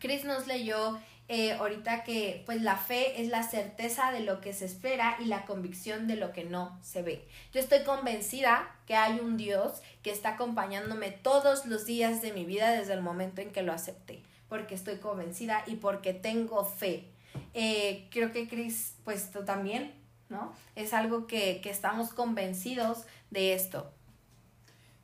Chris 0.00 0.24
nos 0.24 0.46
leyó 0.46 0.98
eh, 1.28 1.52
ahorita 1.52 2.04
que 2.04 2.42
pues 2.46 2.62
la 2.62 2.76
fe 2.76 3.20
es 3.20 3.28
la 3.28 3.42
certeza 3.42 4.10
de 4.12 4.20
lo 4.20 4.40
que 4.40 4.54
se 4.54 4.64
espera 4.64 5.18
y 5.20 5.26
la 5.26 5.44
convicción 5.44 6.06
de 6.06 6.16
lo 6.16 6.32
que 6.32 6.44
no 6.44 6.78
se 6.82 7.02
ve. 7.02 7.28
Yo 7.52 7.60
estoy 7.60 7.84
convencida 7.84 8.74
que 8.86 8.94
hay 8.94 9.20
un 9.20 9.36
Dios 9.36 9.82
que 10.02 10.10
está 10.10 10.30
acompañándome 10.30 11.10
todos 11.10 11.66
los 11.66 11.84
días 11.84 12.22
de 12.22 12.32
mi 12.32 12.44
vida 12.46 12.70
desde 12.70 12.94
el 12.94 13.02
momento 13.02 13.42
en 13.42 13.50
que 13.50 13.62
lo 13.62 13.72
acepté, 13.74 14.22
porque 14.48 14.74
estoy 14.74 14.96
convencida 14.96 15.64
y 15.66 15.76
porque 15.76 16.14
tengo 16.14 16.64
fe. 16.64 17.04
Eh, 17.52 18.08
creo 18.10 18.32
que 18.32 18.48
Chris, 18.48 18.94
pues 19.04 19.30
tú 19.30 19.44
también, 19.44 19.92
¿no? 20.30 20.54
Es 20.76 20.94
algo 20.94 21.26
que, 21.26 21.60
que 21.60 21.68
estamos 21.68 22.14
convencidos 22.14 23.04
de 23.30 23.52
esto. 23.52 23.92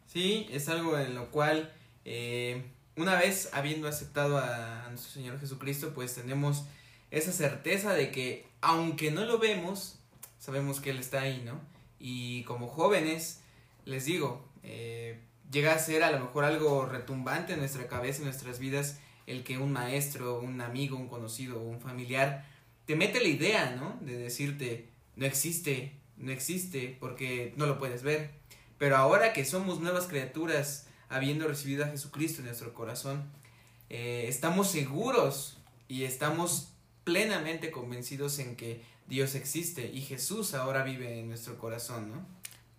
Sí, 0.06 0.46
es 0.50 0.68
algo 0.68 0.98
en 0.98 1.14
lo 1.14 1.30
cual 1.30 1.70
eh, 2.04 2.64
una 2.96 3.16
vez 3.16 3.50
habiendo 3.52 3.88
aceptado 3.88 4.38
a, 4.38 4.86
nuestro 4.88 5.10
Señor 5.10 5.40
Jesucristo, 5.40 5.92
pues 5.94 6.14
tenemos 6.14 6.64
esa 7.10 7.32
certeza 7.32 7.92
de 7.94 8.10
que 8.10 8.46
aunque 8.60 9.10
no 9.10 9.24
lo 9.24 9.38
vemos, 9.38 9.98
sabemos 10.38 10.80
que 10.80 10.90
Él 10.90 10.98
está 10.98 11.22
ahí, 11.22 11.42
¿no? 11.44 11.60
Y 11.98 12.44
como 12.44 12.68
jóvenes, 12.68 13.40
les 13.84 14.04
digo, 14.04 14.46
eh, 14.62 15.20
llega 15.50 15.74
a 15.74 15.78
ser 15.78 16.02
a 16.02 16.10
lo 16.10 16.20
mejor 16.20 16.44
algo 16.44 16.86
retumbante 16.86 17.54
en 17.54 17.60
nuestra 17.60 17.86
cabeza, 17.88 18.18
en 18.18 18.24
nuestras 18.24 18.58
vidas, 18.58 18.98
el 19.26 19.42
que 19.42 19.58
un 19.58 19.72
maestro, 19.72 20.40
un 20.40 20.60
amigo, 20.60 20.96
un 20.96 21.08
conocido, 21.08 21.60
un 21.60 21.80
familiar 21.80 22.44
te 22.86 22.96
mete 22.96 23.20
la 23.20 23.28
idea, 23.28 23.76
¿no? 23.76 23.98
De 24.00 24.16
decirte, 24.16 24.88
no 25.16 25.26
existe, 25.26 25.92
no 26.16 26.32
existe, 26.32 26.96
porque 27.00 27.54
no 27.56 27.66
lo 27.66 27.78
puedes 27.78 28.02
ver. 28.02 28.30
Pero 28.78 28.96
ahora 28.96 29.32
que 29.32 29.44
somos 29.44 29.80
nuevas 29.80 30.06
criaturas, 30.06 30.86
habiendo 31.08 31.48
recibido 31.48 31.84
a 31.84 31.88
Jesucristo 31.88 32.40
en 32.40 32.46
nuestro 32.46 32.74
corazón, 32.74 33.30
eh, 33.90 34.26
estamos 34.28 34.70
seguros 34.70 35.58
y 35.88 36.04
estamos 36.04 36.72
plenamente 37.04 37.70
convencidos 37.70 38.38
en 38.38 38.56
que 38.56 38.82
Dios 39.06 39.34
existe 39.34 39.90
y 39.92 40.00
Jesús 40.00 40.54
ahora 40.54 40.82
vive 40.82 41.20
en 41.20 41.28
nuestro 41.28 41.58
corazón, 41.58 42.10
¿no? 42.10 42.26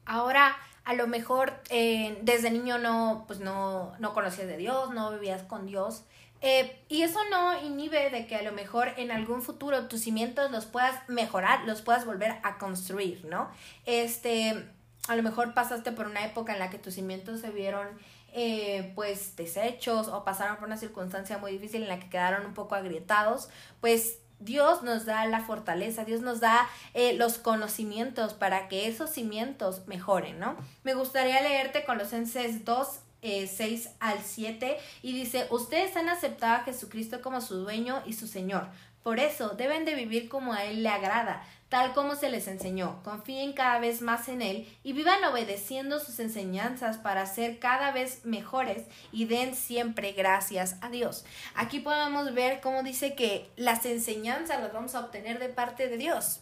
Ahora, 0.05 0.57
a 0.83 0.93
lo 0.93 1.07
mejor 1.07 1.53
eh, 1.69 2.17
desde 2.21 2.51
niño 2.51 2.77
no, 2.77 3.25
pues 3.27 3.39
no, 3.39 3.93
no 3.99 4.13
conocías 4.13 4.47
de 4.47 4.57
Dios, 4.57 4.91
no 4.91 5.11
vivías 5.11 5.43
con 5.43 5.65
Dios. 5.65 6.03
Eh, 6.41 6.79
y 6.89 7.01
eso 7.01 7.19
no 7.31 7.59
inhibe 7.63 8.09
de 8.11 8.27
que 8.27 8.35
a 8.35 8.43
lo 8.43 8.51
mejor 8.51 8.89
en 8.97 9.09
algún 9.09 9.41
futuro 9.41 9.87
tus 9.87 10.01
cimientos 10.01 10.51
los 10.51 10.65
puedas 10.65 11.07
mejorar, 11.09 11.65
los 11.65 11.81
puedas 11.81 12.05
volver 12.05 12.35
a 12.43 12.57
construir, 12.57 13.25
¿no? 13.25 13.49
Este, 13.85 14.67
a 15.07 15.15
lo 15.15 15.23
mejor 15.23 15.53
pasaste 15.53 15.91
por 15.91 16.07
una 16.07 16.25
época 16.25 16.53
en 16.53 16.59
la 16.59 16.69
que 16.69 16.79
tus 16.79 16.95
cimientos 16.95 17.41
se 17.41 17.49
vieron 17.51 17.87
eh, 18.33 18.91
pues 18.95 19.35
deshechos 19.35 20.07
o 20.07 20.25
pasaron 20.25 20.57
por 20.57 20.65
una 20.67 20.77
circunstancia 20.77 21.37
muy 21.37 21.53
difícil 21.53 21.83
en 21.83 21.89
la 21.89 21.99
que 21.99 22.09
quedaron 22.09 22.45
un 22.45 22.53
poco 22.53 22.75
agrietados, 22.75 23.49
pues 23.79 24.19
Dios 24.39 24.83
nos 24.83 25.05
da 25.05 25.25
la 25.25 25.39
fortaleza, 25.39 26.03
Dios 26.03 26.21
nos 26.21 26.41
da 26.41 26.67
eh, 26.93 27.13
los 27.13 27.37
conocimientos 27.37 28.33
para 28.33 28.67
que 28.67 28.87
esos 28.87 29.09
cimientos 29.09 29.87
mejoren, 29.87 30.39
¿no? 30.39 30.57
Me 30.83 30.93
gustaría 30.93 31.41
leerte 31.41 31.85
Colosenses 31.85 32.65
2, 32.65 32.87
6 33.21 33.61
eh, 33.85 33.89
al 33.99 34.19
7 34.21 34.77
y 35.01 35.13
dice, 35.13 35.47
ustedes 35.49 35.95
han 35.95 36.09
aceptado 36.09 36.55
a 36.55 36.63
Jesucristo 36.63 37.21
como 37.21 37.39
su 37.39 37.55
dueño 37.55 38.03
y 38.05 38.13
su 38.13 38.27
Señor. 38.27 38.67
Por 39.01 39.19
eso 39.19 39.49
deben 39.49 39.85
de 39.85 39.93
vivir 39.93 40.29
como 40.29 40.53
a 40.53 40.65
Él 40.65 40.83
le 40.83 40.89
agrada, 40.89 41.43
tal 41.69 41.93
como 41.93 42.15
se 42.15 42.29
les 42.29 42.47
enseñó. 42.47 43.01
Confíen 43.03 43.53
cada 43.53 43.79
vez 43.79 44.01
más 44.01 44.27
en 44.27 44.41
Él 44.41 44.67
y 44.83 44.93
vivan 44.93 45.23
obedeciendo 45.23 45.99
sus 45.99 46.19
enseñanzas 46.19 46.97
para 46.97 47.25
ser 47.25 47.59
cada 47.59 47.91
vez 47.91 48.25
mejores 48.25 48.83
y 49.11 49.25
den 49.25 49.55
siempre 49.55 50.11
gracias 50.11 50.77
a 50.81 50.89
Dios. 50.89 51.25
Aquí 51.55 51.79
podemos 51.79 52.33
ver 52.33 52.61
cómo 52.61 52.83
dice 52.83 53.15
que 53.15 53.49
las 53.55 53.85
enseñanzas 53.85 54.61
las 54.61 54.73
vamos 54.73 54.95
a 54.95 55.01
obtener 55.01 55.39
de 55.39 55.49
parte 55.49 55.87
de 55.87 55.97
Dios. 55.97 56.41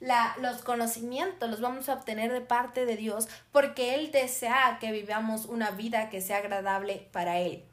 La, 0.00 0.34
los 0.40 0.62
conocimientos 0.62 1.48
los 1.48 1.60
vamos 1.60 1.88
a 1.88 1.94
obtener 1.94 2.32
de 2.32 2.40
parte 2.40 2.86
de 2.86 2.96
Dios 2.96 3.28
porque 3.52 3.94
Él 3.94 4.10
desea 4.10 4.78
que 4.80 4.90
vivamos 4.90 5.46
una 5.46 5.70
vida 5.70 6.10
que 6.10 6.20
sea 6.20 6.38
agradable 6.38 7.08
para 7.12 7.38
Él. 7.38 7.64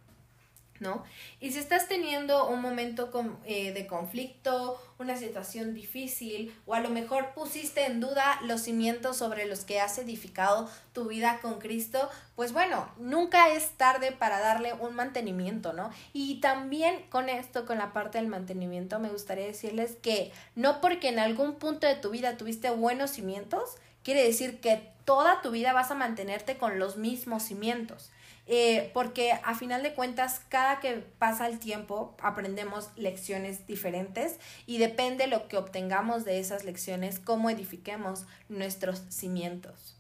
¿No? 0.80 1.04
Y 1.40 1.52
si 1.52 1.60
estás 1.60 1.88
teniendo 1.88 2.48
un 2.48 2.62
momento 2.62 3.10
eh, 3.46 3.74
de 3.74 3.88
conflicto, 3.88 4.82
una 4.98 5.18
situación 5.18 5.74
difícil, 5.74 6.54
o 6.66 6.74
a 6.74 6.80
lo 6.80 6.90
mejor 6.90 7.34
pusiste 7.34 7.86
en 7.86 8.00
duda 8.00 8.40
los 8.44 8.62
cimientos 8.62 9.18
sobre 9.18 9.46
los 9.46 9.64
que 9.66 9.80
has 9.80 9.98
edificado 9.98 10.70
tu 10.94 11.06
vida 11.06 11.40
con 11.42 11.60
Cristo, 11.60 12.10
pues 12.36 12.52
bueno, 12.54 12.90
nunca 12.98 13.50
es 13.50 13.70
tarde 13.72 14.12
para 14.12 14.40
darle 14.40 14.74
un 14.74 14.96
mantenimiento, 14.96 15.74
¿no? 15.74 15.90
Y 16.14 16.42
también 16.42 17.06
con 17.10 17.30
esto, 17.30 17.66
con 17.66 17.78
la 17.78 17.94
parte 17.94 18.18
del 18.18 18.28
mantenimiento, 18.28 19.00
me 19.00 19.10
gustaría 19.10 19.46
decirles 19.46 19.98
que 20.02 20.32
no 20.56 20.82
porque 20.82 21.10
en 21.10 21.20
algún 21.20 21.56
punto 21.56 21.88
de 21.88 21.96
tu 21.96 22.10
vida 22.10 22.38
tuviste 22.38 22.70
buenos 22.70 23.12
cimientos, 23.12 23.76
quiere 24.04 24.24
decir 24.24 24.60
que 24.60 24.90
toda 25.06 25.42
tu 25.42 25.52
vida 25.52 25.74
vas 25.74 25.92
a 25.92 25.96
mantenerte 25.96 26.58
con 26.58 26.80
los 26.80 26.98
mismos 26.98 27.44
cimientos. 27.44 28.12
Eh, 28.52 28.90
porque 28.96 29.32
a 29.32 29.54
final 29.54 29.84
de 29.84 29.94
cuentas, 29.94 30.42
cada 30.50 30.80
que 30.80 31.04
pasa 31.20 31.48
el 31.48 31.60
tiempo, 31.60 32.18
aprendemos 32.20 32.90
lecciones 32.96 33.68
diferentes 33.68 34.38
y 34.66 34.80
depende 34.80 35.28
lo 35.28 35.48
que 35.48 35.56
obtengamos 35.56 36.26
de 36.26 36.40
esas 36.40 36.64
lecciones, 36.64 37.20
cómo 37.20 37.52
edifiquemos 37.52 38.26
nuestros 38.50 39.04
cimientos. 39.10 39.96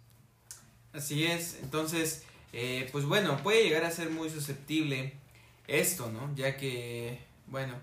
Así 0.94 1.28
es, 1.28 1.60
entonces, 1.62 2.24
eh, 2.52 2.90
pues 2.92 3.06
bueno, 3.06 3.38
puede 3.44 3.66
llegar 3.66 3.84
a 3.84 3.92
ser 3.92 4.10
muy 4.10 4.32
susceptible 4.32 5.14
esto, 5.68 6.12
¿no? 6.12 6.34
Ya 6.36 6.58
que, 6.58 7.20
bueno, 7.46 7.76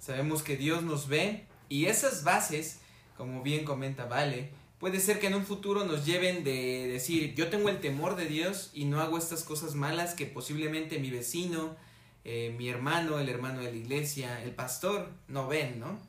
sabemos 0.00 0.42
que 0.42 0.56
Dios 0.56 0.82
nos 0.82 1.06
ve 1.06 1.44
y 1.68 1.86
esas 1.86 2.24
bases, 2.24 2.80
como 3.16 3.44
bien 3.44 3.64
comenta 3.64 4.06
Vale, 4.06 4.50
puede 4.80 4.98
ser 4.98 5.20
que 5.20 5.26
en 5.26 5.34
un 5.34 5.44
futuro 5.44 5.84
nos 5.84 6.06
lleven 6.06 6.42
de 6.42 6.88
decir, 6.88 7.34
yo 7.34 7.48
tengo 7.50 7.68
el 7.68 7.80
temor 7.80 8.16
de 8.16 8.24
Dios 8.24 8.70
y 8.72 8.86
no 8.86 9.00
hago 9.00 9.18
estas 9.18 9.44
cosas 9.44 9.74
malas 9.74 10.14
que 10.14 10.24
posiblemente 10.24 10.98
mi 10.98 11.10
vecino, 11.10 11.76
eh, 12.24 12.54
mi 12.56 12.68
hermano, 12.68 13.18
el 13.18 13.28
hermano 13.28 13.60
de 13.60 13.70
la 13.70 13.76
iglesia, 13.76 14.42
el 14.42 14.52
pastor 14.52 15.10
no 15.28 15.46
ven, 15.46 15.78
¿no? 15.78 16.00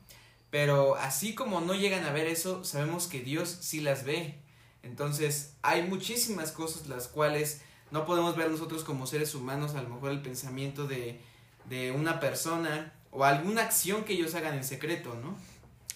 Pero 0.50 0.96
así 0.96 1.34
como 1.34 1.60
no 1.60 1.74
llegan 1.74 2.04
a 2.04 2.12
ver 2.12 2.26
eso, 2.26 2.64
sabemos 2.64 3.06
que 3.06 3.20
Dios 3.20 3.58
sí 3.60 3.80
las 3.80 4.04
ve. 4.04 4.38
Entonces 4.82 5.54
hay 5.62 5.82
muchísimas 5.82 6.50
cosas 6.50 6.88
las 6.88 7.08
cuales 7.08 7.60
no 7.90 8.06
podemos 8.06 8.36
ver 8.36 8.50
nosotros 8.50 8.84
como 8.84 9.06
seres 9.06 9.34
humanos, 9.34 9.74
a 9.74 9.82
lo 9.82 9.90
mejor 9.90 10.12
el 10.12 10.22
pensamiento 10.22 10.86
de, 10.86 11.20
de 11.68 11.92
una 11.92 12.20
persona 12.20 12.94
o 13.10 13.24
alguna 13.24 13.62
acción 13.62 14.04
que 14.04 14.14
ellos 14.14 14.34
hagan 14.34 14.54
en 14.54 14.64
secreto, 14.64 15.14
¿no? 15.22 15.36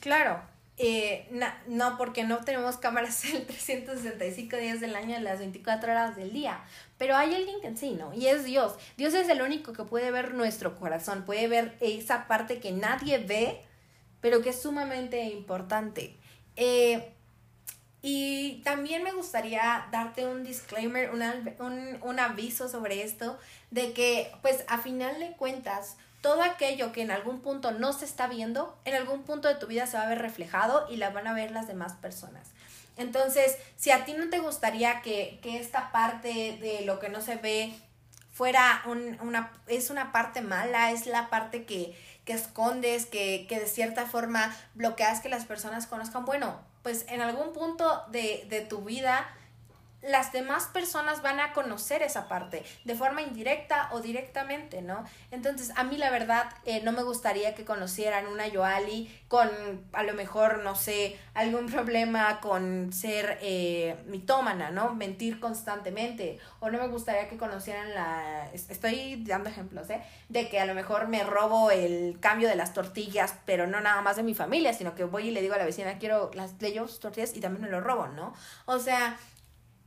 Claro, 0.00 0.40
eh, 0.78 1.26
no, 1.68 1.96
porque 1.96 2.24
no 2.24 2.38
tenemos 2.44 2.76
cámaras 2.76 3.24
el 3.32 3.46
365 3.46 4.56
días 4.56 4.80
del 4.80 4.94
año, 4.94 5.18
las 5.20 5.38
24 5.38 5.92
horas 5.92 6.16
del 6.16 6.32
día. 6.32 6.60
Pero 6.98 7.16
hay 7.16 7.34
alguien 7.34 7.60
que 7.60 7.74
sí, 7.76 7.92
¿no? 7.92 8.12
Y 8.14 8.26
es 8.26 8.44
Dios. 8.44 8.74
Dios 8.96 9.14
es 9.14 9.28
el 9.28 9.42
único 9.42 9.72
que 9.72 9.84
puede 9.84 10.10
ver 10.10 10.34
nuestro 10.34 10.76
corazón, 10.76 11.24
puede 11.24 11.48
ver 11.48 11.76
esa 11.80 12.26
parte 12.26 12.60
que 12.60 12.72
nadie 12.72 13.18
ve, 13.18 13.60
pero 14.20 14.42
que 14.42 14.50
es 14.50 14.60
sumamente 14.60 15.24
importante. 15.24 16.16
Eh, 16.56 17.12
y 18.02 18.60
también 18.62 19.02
me 19.02 19.12
gustaría 19.12 19.88
darte 19.90 20.26
un 20.26 20.44
disclaimer, 20.44 21.10
un, 21.10 21.98
un 22.02 22.20
aviso 22.20 22.68
sobre 22.68 23.02
esto, 23.02 23.38
de 23.70 23.92
que, 23.92 24.30
pues, 24.42 24.64
a 24.68 24.78
final 24.78 25.18
de 25.18 25.32
cuentas, 25.32 25.96
todo 26.20 26.42
aquello 26.42 26.92
que 26.92 27.02
en 27.02 27.10
algún 27.10 27.40
punto 27.40 27.72
no 27.72 27.92
se 27.92 28.04
está 28.04 28.26
viendo, 28.26 28.78
en 28.84 28.94
algún 28.94 29.22
punto 29.22 29.48
de 29.48 29.54
tu 29.54 29.66
vida 29.66 29.86
se 29.86 29.96
va 29.96 30.04
a 30.04 30.08
ver 30.08 30.20
reflejado 30.20 30.86
y 30.90 30.96
la 30.96 31.10
van 31.10 31.26
a 31.26 31.32
ver 31.32 31.50
las 31.50 31.66
demás 31.66 31.94
personas. 31.94 32.50
Entonces, 32.96 33.56
si 33.76 33.90
a 33.90 34.04
ti 34.04 34.14
no 34.14 34.28
te 34.30 34.38
gustaría 34.38 35.02
que, 35.02 35.40
esta 35.44 35.92
parte 35.92 36.58
de 36.60 36.82
lo 36.84 36.98
que 36.98 37.08
no 37.08 37.20
se 37.20 37.36
ve 37.36 37.74
fuera 38.32 38.82
una, 38.86 39.52
es 39.66 39.90
una 39.90 40.12
parte 40.12 40.40
mala, 40.40 40.90
es 40.90 41.06
la 41.06 41.28
parte 41.28 41.64
que, 41.64 41.96
escondes, 42.26 43.06
que, 43.06 43.46
que, 43.48 43.60
de 43.60 43.66
cierta 43.66 44.06
forma 44.06 44.54
bloqueas 44.74 45.20
que 45.20 45.28
las 45.28 45.44
personas 45.44 45.86
conozcan, 45.86 46.24
bueno, 46.24 46.60
pues 46.82 47.04
en 47.08 47.20
algún 47.20 47.52
punto 47.52 48.04
de, 48.08 48.46
de 48.48 48.62
tu 48.62 48.82
vida 48.82 49.26
las 50.06 50.32
demás 50.32 50.66
personas 50.66 51.22
van 51.22 51.40
a 51.40 51.52
conocer 51.52 52.02
esa 52.02 52.28
parte 52.28 52.64
de 52.84 52.94
forma 52.94 53.22
indirecta 53.22 53.88
o 53.92 54.00
directamente, 54.00 54.82
¿no? 54.82 55.04
Entonces, 55.30 55.72
a 55.76 55.84
mí 55.84 55.96
la 55.96 56.10
verdad 56.10 56.46
eh, 56.64 56.80
no 56.82 56.92
me 56.92 57.02
gustaría 57.02 57.54
que 57.54 57.64
conocieran 57.64 58.26
una 58.26 58.46
Yoali 58.46 59.12
con 59.28 59.48
a 59.92 60.02
lo 60.02 60.14
mejor, 60.14 60.62
no 60.62 60.74
sé, 60.76 61.18
algún 61.34 61.66
problema 61.72 62.40
con 62.40 62.92
ser 62.92 63.38
eh, 63.42 63.96
mitómana, 64.06 64.70
¿no? 64.70 64.94
Mentir 64.94 65.40
constantemente. 65.40 66.38
O 66.60 66.70
no 66.70 66.78
me 66.78 66.88
gustaría 66.88 67.28
que 67.28 67.36
conocieran 67.36 67.94
la... 67.94 68.48
Estoy 68.52 69.22
dando 69.24 69.50
ejemplos, 69.50 69.90
¿eh? 69.90 70.02
De 70.28 70.48
que 70.48 70.60
a 70.60 70.66
lo 70.66 70.74
mejor 70.74 71.08
me 71.08 71.24
robo 71.24 71.70
el 71.70 72.18
cambio 72.20 72.48
de 72.48 72.56
las 72.56 72.72
tortillas, 72.72 73.34
pero 73.44 73.66
no 73.66 73.80
nada 73.80 74.02
más 74.02 74.16
de 74.16 74.22
mi 74.22 74.34
familia, 74.34 74.72
sino 74.72 74.94
que 74.94 75.04
voy 75.04 75.28
y 75.28 75.30
le 75.30 75.42
digo 75.42 75.54
a 75.54 75.58
la 75.58 75.64
vecina, 75.64 75.98
quiero 75.98 76.30
las 76.34 76.58
de 76.58 76.76
tortillas 77.00 77.34
y 77.34 77.40
también 77.40 77.62
me 77.62 77.70
lo 77.70 77.80
robo, 77.80 78.08
¿no? 78.08 78.34
O 78.66 78.78
sea 78.78 79.16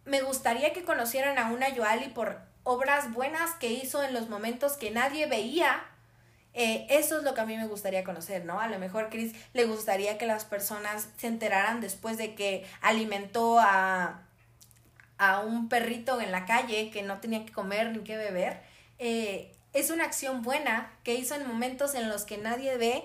me 0.10 0.22
gustaría 0.22 0.74
que 0.74 0.84
conocieran 0.84 1.38
a 1.38 1.51
una 1.51 1.70
Yoali 1.70 2.10
por 2.10 2.39
obras 2.63 3.13
buenas 3.13 3.51
que 3.51 3.72
hizo 3.72 4.04
en 4.04 4.13
los 4.13 4.28
momentos 4.30 4.74
que 4.74 4.92
nadie 4.92 5.28
veía. 5.28 5.84
Eh, 6.54 6.88
eso 6.89 7.20
es 7.20 7.24
lo 7.24 7.34
que 7.34 7.42
a 7.42 7.46
mí 7.46 7.56
me 7.56 7.68
gustaría 7.68 8.04
conocer, 8.04 8.44
¿no? 8.44 8.60
A 8.60 8.68
lo 8.68 8.80
mejor 8.80 9.10
Chris 9.10 9.34
le 9.54 9.66
gustaría 9.66 10.18
que 10.18 10.25
las 10.25 10.46
personas 10.46 11.08
se 11.18 11.28
enteraran 11.28 11.80
después 11.80 12.18
de 12.18 12.36
que 12.36 12.66
alimentó 12.82 13.60
a, 13.60 14.24
a 15.20 15.39
un 15.42 15.70
perrito 15.70 16.20
en 16.20 16.32
la 16.32 16.46
calle 16.46 16.89
que 16.89 17.04
no 17.04 17.20
tenía 17.20 17.46
que 17.46 17.51
comer 17.51 17.92
ni 17.92 18.00
que 18.00 18.18
beber. 18.18 18.62
Eh, 18.98 19.56
es 19.74 19.92
una 19.92 20.06
acción 20.06 20.42
buena 20.42 20.92
que 21.04 21.13
hizo 21.13 21.36
en 21.36 21.48
momentos 21.48 21.94
en 21.94 22.10
los 22.10 22.24
que 22.24 22.39
nadie 22.39 22.78
ve, 22.78 23.04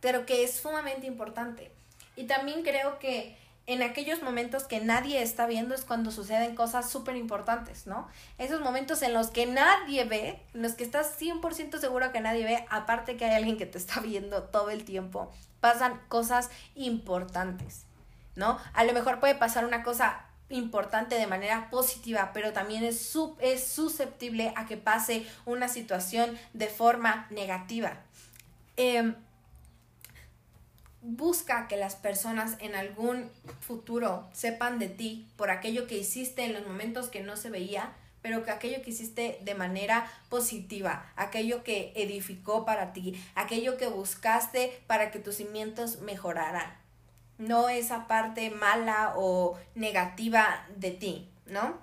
pero 0.00 0.24
que 0.24 0.44
es 0.44 0.54
sumamente 0.54 1.06
importante. 1.06 1.70
Y 2.16 2.24
también 2.24 2.62
creo 2.62 2.98
que 2.98 3.36
en 3.68 3.82
aquellos 3.82 4.22
momentos 4.22 4.64
que 4.64 4.80
nadie 4.80 5.22
está 5.22 5.46
viendo 5.46 5.74
es 5.74 5.84
cuando 5.84 6.10
suceden 6.10 6.54
cosas 6.54 6.90
súper 6.90 7.16
importantes, 7.16 7.86
¿no? 7.86 8.08
Esos 8.38 8.62
momentos 8.62 9.02
en 9.02 9.12
los 9.12 9.28
que 9.28 9.44
nadie 9.44 10.04
ve, 10.04 10.42
en 10.54 10.62
los 10.62 10.72
que 10.72 10.84
estás 10.84 11.20
100% 11.20 11.78
seguro 11.78 12.10
que 12.10 12.20
nadie 12.20 12.44
ve, 12.44 12.64
aparte 12.70 13.18
que 13.18 13.26
hay 13.26 13.36
alguien 13.36 13.58
que 13.58 13.66
te 13.66 13.76
está 13.76 14.00
viendo 14.00 14.44
todo 14.44 14.70
el 14.70 14.84
tiempo, 14.84 15.30
pasan 15.60 16.00
cosas 16.08 16.48
importantes, 16.74 17.84
¿no? 18.36 18.58
A 18.72 18.84
lo 18.84 18.94
mejor 18.94 19.20
puede 19.20 19.34
pasar 19.34 19.66
una 19.66 19.82
cosa 19.82 20.24
importante 20.48 21.16
de 21.16 21.26
manera 21.26 21.68
positiva, 21.68 22.30
pero 22.32 22.54
también 22.54 22.84
es, 22.84 22.98
sub, 22.98 23.36
es 23.38 23.68
susceptible 23.68 24.54
a 24.56 24.64
que 24.64 24.78
pase 24.78 25.26
una 25.44 25.68
situación 25.68 26.38
de 26.54 26.68
forma 26.68 27.26
negativa. 27.28 27.98
Eh, 28.78 29.12
busca 31.08 31.68
que 31.68 31.78
las 31.78 31.96
personas 31.96 32.56
en 32.60 32.74
algún 32.74 33.30
futuro 33.60 34.28
sepan 34.32 34.78
de 34.78 34.88
ti 34.88 35.26
por 35.36 35.50
aquello 35.50 35.86
que 35.86 35.96
hiciste 35.96 36.44
en 36.44 36.52
los 36.52 36.66
momentos 36.66 37.08
que 37.08 37.22
no 37.22 37.36
se 37.36 37.48
veía, 37.48 37.94
pero 38.20 38.44
que 38.44 38.50
aquello 38.50 38.82
que 38.82 38.90
hiciste 38.90 39.38
de 39.42 39.54
manera 39.54 40.10
positiva, 40.28 41.10
aquello 41.16 41.64
que 41.64 41.92
edificó 41.96 42.66
para 42.66 42.92
ti, 42.92 43.18
aquello 43.34 43.78
que 43.78 43.86
buscaste 43.86 44.82
para 44.86 45.10
que 45.10 45.18
tus 45.18 45.36
cimientos 45.36 46.00
mejoraran, 46.00 46.76
no 47.38 47.70
esa 47.70 48.06
parte 48.06 48.50
mala 48.50 49.14
o 49.16 49.58
negativa 49.74 50.66
de 50.76 50.90
ti, 50.90 51.28
¿no? 51.46 51.78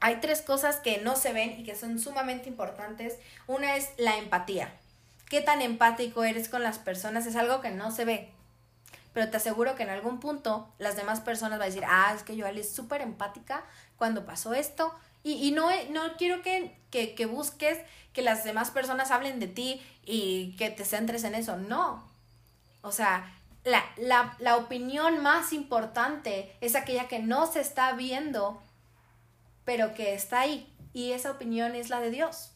Hay 0.00 0.16
tres 0.16 0.42
cosas 0.42 0.76
que 0.76 0.98
no 0.98 1.16
se 1.16 1.32
ven 1.32 1.58
y 1.58 1.64
que 1.64 1.74
son 1.74 1.98
sumamente 1.98 2.50
importantes. 2.50 3.16
Una 3.46 3.76
es 3.76 3.88
la 3.96 4.18
empatía. 4.18 4.74
¿Qué 5.28 5.40
tan 5.40 5.60
empático 5.60 6.22
eres 6.22 6.48
con 6.48 6.62
las 6.62 6.78
personas? 6.78 7.26
Es 7.26 7.34
algo 7.34 7.60
que 7.60 7.70
no 7.70 7.90
se 7.90 8.04
ve, 8.04 8.30
pero 9.12 9.28
te 9.28 9.38
aseguro 9.38 9.74
que 9.74 9.82
en 9.82 9.90
algún 9.90 10.20
punto 10.20 10.68
las 10.78 10.94
demás 10.94 11.20
personas 11.20 11.58
van 11.58 11.62
a 11.62 11.70
decir, 11.70 11.84
ah, 11.88 12.12
es 12.14 12.22
que 12.22 12.36
yo 12.36 12.46
es 12.46 12.72
súper 12.72 13.00
empática 13.00 13.64
cuando 13.96 14.24
pasó 14.24 14.54
esto. 14.54 14.94
Y, 15.24 15.50
no, 15.50 15.68
no 15.90 16.16
quiero 16.16 16.40
que, 16.42 16.76
que, 16.90 17.26
busques 17.26 17.78
que 18.12 18.22
las 18.22 18.44
demás 18.44 18.70
personas 18.70 19.10
hablen 19.10 19.40
de 19.40 19.48
ti 19.48 19.82
y 20.04 20.54
que 20.56 20.70
te 20.70 20.84
centres 20.84 21.24
en 21.24 21.34
eso. 21.34 21.56
No. 21.56 22.08
O 22.82 22.92
sea, 22.92 23.34
la, 23.64 23.84
la, 23.96 24.36
la 24.38 24.56
opinión 24.56 25.20
más 25.24 25.52
importante 25.52 26.56
es 26.60 26.76
aquella 26.76 27.08
que 27.08 27.18
no 27.18 27.50
se 27.50 27.60
está 27.60 27.92
viendo, 27.94 28.62
pero 29.64 29.94
que 29.94 30.14
está 30.14 30.40
ahí. 30.40 30.72
Y 30.92 31.10
esa 31.10 31.32
opinión 31.32 31.74
es 31.74 31.90
la 31.90 31.98
de 31.98 32.12
Dios 32.12 32.52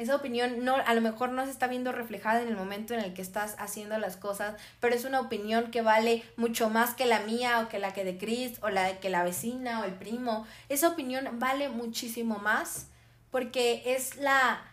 esa 0.00 0.16
opinión 0.16 0.64
no, 0.64 0.76
a 0.76 0.94
lo 0.94 1.02
mejor 1.02 1.28
no 1.28 1.44
se 1.44 1.50
está 1.50 1.66
viendo 1.66 1.92
reflejada 1.92 2.40
en 2.40 2.48
el 2.48 2.56
momento 2.56 2.94
en 2.94 3.00
el 3.00 3.12
que 3.12 3.20
estás 3.20 3.54
haciendo 3.58 3.98
las 3.98 4.16
cosas, 4.16 4.54
pero 4.80 4.94
es 4.94 5.04
una 5.04 5.20
opinión 5.20 5.70
que 5.70 5.82
vale 5.82 6.22
mucho 6.38 6.70
más 6.70 6.94
que 6.94 7.04
la 7.04 7.20
mía 7.20 7.60
o 7.60 7.68
que 7.68 7.78
la 7.78 7.92
que 7.92 8.02
de 8.02 8.16
Chris 8.16 8.52
o 8.62 8.70
la 8.70 8.84
de 8.84 8.98
que 8.98 9.10
la 9.10 9.24
vecina 9.24 9.82
o 9.82 9.84
el 9.84 9.92
primo. 9.92 10.46
Esa 10.70 10.88
opinión 10.88 11.28
vale 11.38 11.68
muchísimo 11.68 12.38
más 12.38 12.86
porque 13.30 13.82
es 13.84 14.16
la 14.16 14.64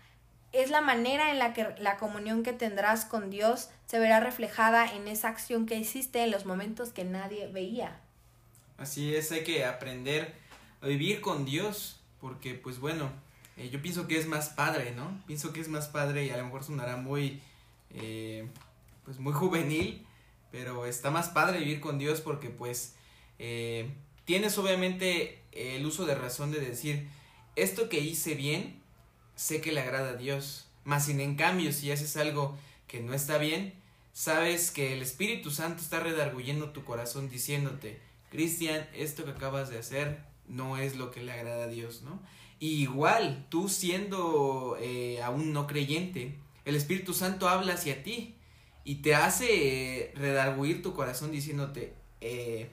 es 0.53 0.69
la 0.69 0.79
manera 0.79 1.29
en 1.29 1.39
la 1.39 1.53
que 1.53 1.75
la 1.77 1.97
comunión 1.97 2.41
que 2.41 2.53
tendrás 2.53 3.03
con 3.03 3.29
Dios 3.29 3.69
se 3.85 3.99
verá 3.99 4.21
reflejada 4.21 4.89
en 4.89 5.09
esa 5.09 5.27
acción 5.27 5.65
que 5.65 5.75
hiciste 5.75 6.23
en 6.23 6.31
los 6.31 6.45
momentos 6.45 6.93
que 6.93 7.03
nadie 7.03 7.47
veía. 7.47 7.99
Así 8.77 9.13
es, 9.13 9.29
hay 9.33 9.43
que 9.43 9.65
aprender 9.65 10.33
a 10.81 10.87
vivir 10.87 11.19
con 11.19 11.43
Dios, 11.43 11.99
porque 12.21 12.53
pues 12.53 12.79
bueno, 12.79 13.11
eh, 13.57 13.69
yo 13.71 13.81
pienso 13.81 14.07
que 14.07 14.17
es 14.17 14.27
más 14.27 14.49
padre, 14.49 14.91
¿no? 14.91 15.21
Pienso 15.25 15.51
que 15.51 15.59
es 15.59 15.67
más 15.67 15.87
padre 15.87 16.25
y 16.25 16.29
a 16.29 16.37
lo 16.37 16.45
mejor 16.45 16.63
sonará 16.63 16.95
muy, 16.95 17.41
eh, 17.89 18.47
pues 19.03 19.19
muy 19.19 19.33
juvenil, 19.33 20.05
pero 20.51 20.85
está 20.85 21.09
más 21.09 21.29
padre 21.29 21.59
vivir 21.59 21.79
con 21.79 21.97
Dios 21.97 22.21
porque 22.21 22.49
pues 22.49 22.95
eh, 23.39 23.89
tienes 24.25 24.57
obviamente 24.59 25.41
el 25.51 25.85
uso 25.85 26.05
de 26.05 26.13
razón 26.13 26.51
de 26.51 26.59
decir, 26.59 27.07
esto 27.55 27.89
que 27.89 27.99
hice 27.99 28.35
bien, 28.35 28.79
sé 29.35 29.59
que 29.59 29.71
le 29.71 29.81
agrada 29.81 30.09
a 30.09 30.17
Dios, 30.17 30.67
más 30.83 31.05
sin 31.05 31.19
en 31.19 31.35
cambio 31.35 31.73
si 31.73 31.91
haces 31.91 32.15
algo 32.15 32.55
que 32.87 32.99
no 33.01 33.15
está 33.15 33.39
bien, 33.39 33.73
sabes 34.13 34.69
que 34.69 34.93
el 34.93 35.01
Espíritu 35.01 35.49
Santo 35.49 35.81
está 35.81 35.99
redarguyendo 35.99 36.69
tu 36.69 36.83
corazón 36.83 37.27
diciéndote, 37.27 37.99
Cristian, 38.29 38.87
esto 38.93 39.25
que 39.25 39.31
acabas 39.31 39.69
de 39.69 39.79
hacer 39.79 40.19
no 40.47 40.77
es 40.77 40.95
lo 40.95 41.09
que 41.09 41.23
le 41.23 41.31
agrada 41.31 41.65
a 41.65 41.67
Dios, 41.67 42.03
¿no? 42.03 42.21
Igual, 42.59 43.45
tú 43.49 43.69
siendo 43.69 44.77
eh, 44.79 45.21
aún 45.23 45.53
no 45.53 45.67
creyente, 45.67 46.35
el 46.65 46.75
Espíritu 46.75 47.13
Santo 47.13 47.47
habla 47.47 47.73
hacia 47.73 48.03
ti 48.03 48.35
y 48.83 48.95
te 48.95 49.15
hace 49.15 49.47
eh, 49.49 50.13
redarguir 50.15 50.81
tu 50.81 50.93
corazón 50.93 51.31
diciéndote, 51.31 51.93
eh, 52.21 52.69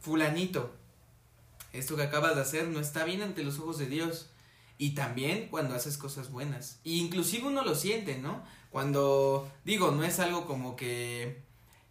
fulanito, 0.00 0.74
esto 1.72 1.96
que 1.96 2.02
acabas 2.02 2.34
de 2.36 2.42
hacer 2.42 2.68
no 2.68 2.80
está 2.80 3.04
bien 3.04 3.22
ante 3.22 3.44
los 3.44 3.58
ojos 3.58 3.78
de 3.78 3.86
Dios. 3.86 4.30
Y 4.78 4.90
también 4.90 5.48
cuando 5.48 5.74
haces 5.74 5.96
cosas 5.96 6.30
buenas. 6.30 6.80
Y 6.84 7.00
inclusive 7.00 7.46
uno 7.46 7.64
lo 7.64 7.74
siente, 7.74 8.18
¿no? 8.18 8.44
Cuando 8.70 9.50
digo, 9.64 9.90
no 9.90 10.04
es 10.04 10.20
algo 10.20 10.46
como 10.46 10.76
que 10.76 11.40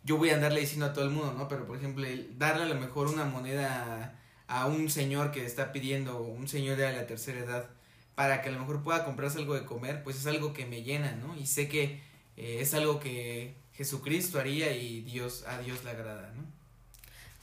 yo 0.04 0.18
voy 0.18 0.30
a 0.30 0.36
andarle 0.36 0.60
diciendo 0.60 0.86
a 0.86 0.94
todo 0.94 1.04
el 1.06 1.10
mundo, 1.10 1.34
¿no? 1.34 1.48
Pero 1.48 1.66
por 1.66 1.78
ejemplo, 1.78 2.06
darle 2.38 2.64
a 2.64 2.68
lo 2.68 2.76
mejor 2.76 3.08
una 3.08 3.26
moneda 3.26 4.20
a 4.48 4.66
un 4.68 4.90
señor 4.90 5.32
que 5.32 5.46
está 5.46 5.72
pidiendo, 5.72 6.22
un 6.22 6.48
señor 6.48 6.78
de 6.78 6.92
la 6.92 7.08
tercera 7.08 7.40
edad, 7.40 7.70
para 8.16 8.42
que 8.42 8.50
a 8.50 8.52
lo 8.52 8.60
mejor 8.60 8.84
pueda 8.84 9.04
comprarse 9.04 9.40
algo 9.40 9.56
de 9.56 9.66
comer, 9.66 10.04
pues 10.04 10.18
es 10.18 10.28
algo 10.28 10.54
que 10.54 10.66
me 10.66 10.84
llena, 10.84 11.12
¿no? 11.14 11.36
Y 11.36 11.46
sé 11.48 11.68
que 11.68 12.02
eh, 12.38 12.58
es 12.62 12.74
algo 12.74 13.00
que 13.00 13.56
Jesucristo 13.74 14.40
haría 14.40 14.72
y 14.72 15.02
Dios, 15.02 15.46
a 15.48 15.60
Dios 15.60 15.84
le 15.84 15.92
agrada, 15.92 16.32
¿no? 16.36 16.44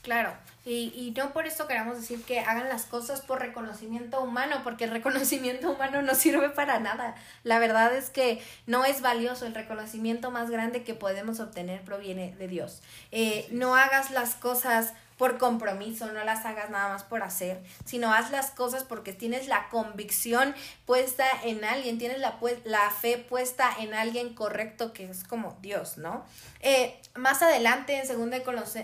Claro, 0.01 0.33
y, 0.65 0.91
y 0.95 1.13
no 1.15 1.31
por 1.31 1.47
eso 1.47 1.65
queramos 1.65 1.95
decir 1.95 2.21
que 2.23 2.41
hagan 2.41 2.67
las 2.67 2.83
cosas 2.83 3.21
por 3.21 3.39
reconocimiento 3.39 4.21
humano, 4.21 4.57
porque 4.61 4.83
el 4.83 4.91
reconocimiento 4.91 5.71
humano 5.71 6.01
no 6.01 6.13
sirve 6.13 6.49
para 6.49 6.79
nada. 6.79 7.15
La 7.43 7.57
verdad 7.57 7.95
es 7.95 8.09
que 8.09 8.41
no 8.67 8.83
es 8.83 8.99
valioso, 9.01 9.45
el 9.45 9.55
reconocimiento 9.55 10.29
más 10.29 10.49
grande 10.49 10.83
que 10.83 10.93
podemos 10.93 11.39
obtener 11.39 11.83
proviene 11.83 12.35
de 12.35 12.49
Dios. 12.49 12.81
Eh, 13.11 13.47
no 13.51 13.77
hagas 13.77 14.11
las 14.11 14.35
cosas 14.35 14.93
por 15.23 15.37
compromiso, 15.37 16.11
no 16.11 16.25
las 16.25 16.43
hagas 16.43 16.69
nada 16.69 16.89
más 16.89 17.03
por 17.05 17.23
hacer, 17.23 17.63
sino 17.85 18.13
haz 18.13 18.29
las 18.29 18.51
cosas 18.51 18.83
porque 18.83 19.13
tienes 19.13 19.47
la 19.47 19.69
convicción 19.69 20.53
puesta 20.85 21.23
en 21.45 21.63
alguien, 21.63 21.97
tienes 21.97 22.19
la, 22.19 22.37
la 22.65 22.89
fe 22.89 23.19
puesta 23.19 23.69
en 23.79 23.93
alguien 23.93 24.33
correcto 24.33 24.91
que 24.91 25.09
es 25.09 25.23
como 25.23 25.57
Dios, 25.61 25.97
¿no? 25.97 26.25
Eh, 26.59 26.99
más 27.15 27.41
adelante 27.41 28.01
en 28.01 28.31
2 28.31 28.41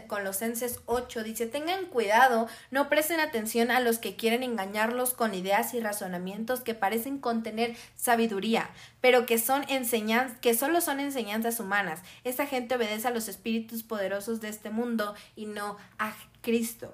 Colosenses 0.07 0.79
8 0.85 1.23
dice, 1.23 1.47
tengan 1.47 1.87
cuidado, 1.87 2.47
no 2.71 2.87
presten 2.87 3.19
atención 3.19 3.69
a 3.69 3.81
los 3.81 3.97
que 3.97 4.15
quieren 4.15 4.43
engañarlos 4.43 5.13
con 5.13 5.33
ideas 5.33 5.73
y 5.73 5.81
razonamientos 5.81 6.61
que 6.61 6.73
parecen 6.73 7.19
contener 7.19 7.75
sabiduría, 7.95 8.69
pero 9.01 9.25
que 9.25 9.39
son 9.39 9.65
enseñanzas, 9.67 10.37
que 10.39 10.53
solo 10.53 10.79
son 10.79 10.99
enseñanzas 10.99 11.59
humanas. 11.59 12.01
Esta 12.23 12.45
gente 12.45 12.75
obedece 12.75 13.07
a 13.07 13.11
los 13.11 13.27
espíritus 13.27 13.83
poderosos 13.83 14.39
de 14.39 14.49
este 14.49 14.69
mundo 14.69 15.15
y 15.35 15.45
no 15.45 15.77
a 15.97 16.13
Cristo. 16.41 16.93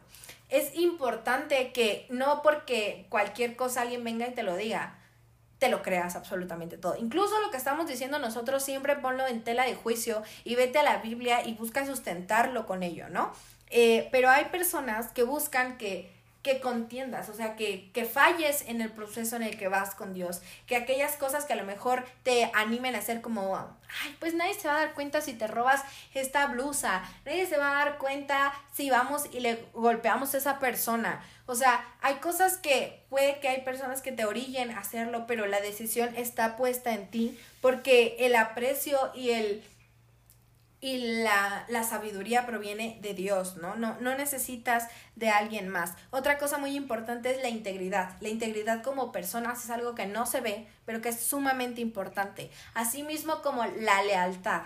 Es 0.49 0.75
importante 0.75 1.71
que 1.71 2.05
no 2.09 2.41
porque 2.41 3.07
cualquier 3.09 3.55
cosa 3.55 3.81
alguien 3.81 4.03
venga 4.03 4.27
y 4.27 4.33
te 4.33 4.43
lo 4.43 4.55
diga, 4.55 4.97
te 5.59 5.69
lo 5.69 5.81
creas 5.81 6.15
absolutamente 6.15 6.77
todo. 6.77 6.95
Incluso 6.97 7.39
lo 7.41 7.51
que 7.51 7.57
estamos 7.57 7.87
diciendo 7.87 8.19
nosotros 8.19 8.63
siempre 8.63 8.95
ponlo 8.95 9.25
en 9.27 9.43
tela 9.43 9.65
de 9.65 9.75
juicio 9.75 10.21
y 10.43 10.55
vete 10.55 10.79
a 10.79 10.83
la 10.83 10.97
Biblia 10.97 11.45
y 11.47 11.53
busca 11.53 11.85
sustentarlo 11.85 12.65
con 12.65 12.83
ello, 12.83 13.09
¿no? 13.09 13.31
Eh, 13.69 14.07
pero 14.11 14.29
hay 14.29 14.45
personas 14.45 15.11
que 15.11 15.23
buscan 15.23 15.77
que 15.77 16.14
que 16.45 16.59
contiendas, 16.59 17.27
o 17.29 17.33
sea, 17.33 17.55
que, 17.55 17.89
que 17.91 18.05
falles 18.05 18.65
en 18.67 18.79
el 18.79 18.91
proceso 18.91 19.35
en 19.35 19.41
el 19.41 19.57
que 19.57 19.67
vas 19.67 19.95
con 19.95 20.13
Dios, 20.13 20.43
que 20.67 20.75
aquellas 20.75 21.15
cosas 21.15 21.45
que 21.45 21.53
a 21.53 21.55
lo 21.55 21.63
mejor 21.63 22.05
te 22.21 22.51
animen 22.53 22.93
a 22.93 22.99
hacer 22.99 23.21
como, 23.21 23.57
ay, 23.57 24.15
pues 24.19 24.35
nadie 24.35 24.53
se 24.53 24.67
va 24.67 24.75
a 24.75 24.85
dar 24.85 24.93
cuenta 24.93 25.21
si 25.21 25.33
te 25.33 25.47
robas 25.47 25.81
esta 26.13 26.45
blusa, 26.45 27.01
nadie 27.25 27.47
se 27.47 27.57
va 27.57 27.71
a 27.71 27.85
dar 27.85 27.97
cuenta 27.97 28.53
si 28.75 28.91
vamos 28.91 29.23
y 29.31 29.39
le 29.39 29.65
golpeamos 29.73 30.35
a 30.35 30.37
esa 30.37 30.59
persona. 30.59 31.25
O 31.47 31.55
sea, 31.55 31.83
hay 32.01 32.17
cosas 32.17 32.57
que 32.57 33.01
puede 33.09 33.39
que 33.39 33.47
hay 33.47 33.61
personas 33.61 34.03
que 34.03 34.11
te 34.11 34.25
orillen 34.25 34.69
a 34.69 34.81
hacerlo, 34.81 35.25
pero 35.25 35.47
la 35.47 35.61
decisión 35.61 36.15
está 36.15 36.57
puesta 36.57 36.93
en 36.93 37.09
ti 37.09 37.39
porque 37.59 38.17
el 38.19 38.35
aprecio 38.35 38.99
y 39.15 39.31
el 39.31 39.63
y 40.85 40.99
la, 41.23 41.65
la, 41.67 41.83
sabiduría 41.83 42.45
proviene 42.45 42.99
de 43.01 43.15
Dios, 43.15 43.57
¿no? 43.57 43.75
¿no? 43.75 43.97
No 44.01 44.15
necesitas 44.15 44.87
de 45.15 45.29
alguien 45.29 45.67
más. 45.67 45.93
Otra 46.11 46.37
cosa 46.37 46.59
muy 46.59 46.75
importante 46.75 47.31
es 47.31 47.41
la 47.41 47.49
integridad. 47.49 48.15
La 48.21 48.29
integridad 48.29 48.83
como 48.83 49.11
personas 49.11 49.63
es 49.63 49.71
algo 49.71 49.95
que 49.95 50.05
no 50.05 50.27
se 50.27 50.41
ve, 50.41 50.67
pero 50.85 51.01
que 51.01 51.09
es 51.09 51.19
sumamente 51.19 51.81
importante. 51.81 52.51
Asimismo 52.75 53.41
como 53.41 53.65
la 53.65 54.03
lealtad. 54.03 54.61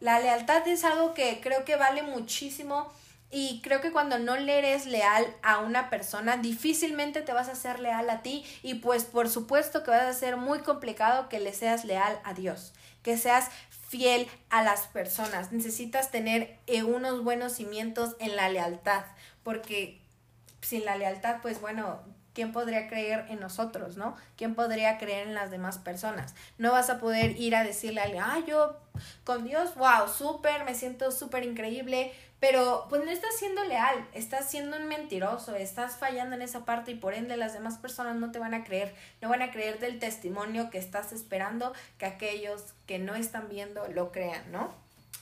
La 0.00 0.18
lealtad 0.18 0.66
es 0.66 0.82
algo 0.82 1.14
que 1.14 1.40
creo 1.40 1.64
que 1.64 1.76
vale 1.76 2.02
muchísimo 2.02 2.92
y 3.30 3.60
creo 3.62 3.80
que 3.80 3.90
cuando 3.90 4.18
no 4.18 4.36
le 4.36 4.58
eres 4.58 4.86
leal 4.86 5.26
a 5.42 5.58
una 5.58 5.90
persona, 5.90 6.36
difícilmente 6.36 7.22
te 7.22 7.32
vas 7.32 7.48
a 7.48 7.54
ser 7.54 7.80
leal 7.80 8.08
a 8.08 8.22
ti 8.22 8.44
y 8.62 8.74
pues 8.74 9.04
por 9.04 9.28
supuesto 9.28 9.82
que 9.82 9.90
va 9.90 10.08
a 10.08 10.12
ser 10.12 10.36
muy 10.36 10.60
complicado 10.60 11.28
que 11.28 11.40
le 11.40 11.52
seas 11.52 11.84
leal 11.84 12.20
a 12.24 12.34
Dios, 12.34 12.72
que 13.02 13.16
seas 13.16 13.48
fiel 13.88 14.28
a 14.50 14.62
las 14.62 14.86
personas. 14.88 15.52
Necesitas 15.52 16.10
tener 16.10 16.58
eh, 16.66 16.82
unos 16.82 17.24
buenos 17.24 17.52
cimientos 17.52 18.16
en 18.20 18.36
la 18.36 18.48
lealtad, 18.48 19.04
porque 19.42 20.00
sin 20.60 20.84
la 20.84 20.96
lealtad, 20.96 21.38
pues 21.42 21.60
bueno, 21.60 22.00
¿quién 22.36 22.52
podría 22.52 22.86
creer 22.86 23.24
en 23.30 23.40
nosotros, 23.40 23.96
no? 23.96 24.14
¿Quién 24.36 24.54
podría 24.54 24.98
creer 24.98 25.26
en 25.26 25.32
las 25.32 25.50
demás 25.50 25.78
personas? 25.78 26.34
No 26.58 26.70
vas 26.70 26.90
a 26.90 27.00
poder 27.00 27.40
ir 27.40 27.56
a 27.56 27.64
decirle 27.64 28.02
a 28.02 28.04
alguien, 28.04 28.22
ah, 28.22 28.40
yo 28.46 28.76
con 29.24 29.44
Dios, 29.44 29.74
wow, 29.74 30.06
súper, 30.06 30.66
me 30.66 30.74
siento 30.74 31.10
súper 31.10 31.44
increíble, 31.44 32.12
pero 32.38 32.88
pues 32.90 33.02
no 33.02 33.10
estás 33.10 33.38
siendo 33.38 33.64
leal, 33.64 34.06
estás 34.12 34.50
siendo 34.50 34.76
un 34.76 34.86
mentiroso, 34.86 35.56
estás 35.56 35.96
fallando 35.96 36.36
en 36.36 36.42
esa 36.42 36.66
parte 36.66 36.90
y 36.90 36.96
por 36.96 37.14
ende 37.14 37.38
las 37.38 37.54
demás 37.54 37.78
personas 37.78 38.16
no 38.16 38.30
te 38.30 38.38
van 38.38 38.52
a 38.52 38.64
creer, 38.64 38.94
no 39.22 39.30
van 39.30 39.40
a 39.40 39.50
creer 39.50 39.78
del 39.78 39.98
testimonio 39.98 40.68
que 40.68 40.76
estás 40.76 41.12
esperando 41.12 41.72
que 41.96 42.04
aquellos 42.04 42.74
que 42.84 42.98
no 42.98 43.14
están 43.14 43.48
viendo 43.48 43.88
lo 43.88 44.12
crean, 44.12 44.52
¿no? 44.52 44.74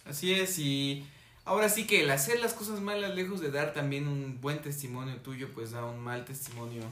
Así 0.04 0.34
es, 0.34 0.58
y 0.58 1.06
ahora 1.44 1.68
sí 1.68 1.86
que 1.86 2.02
el 2.02 2.10
hacer 2.10 2.40
las 2.40 2.54
cosas 2.54 2.80
malas, 2.80 3.14
lejos 3.14 3.40
de 3.40 3.52
dar 3.52 3.72
también 3.72 4.08
un 4.08 4.40
buen 4.40 4.60
testimonio 4.60 5.14
tuyo, 5.18 5.48
pues 5.54 5.70
da 5.70 5.84
un 5.84 6.00
mal 6.00 6.24
testimonio 6.24 6.82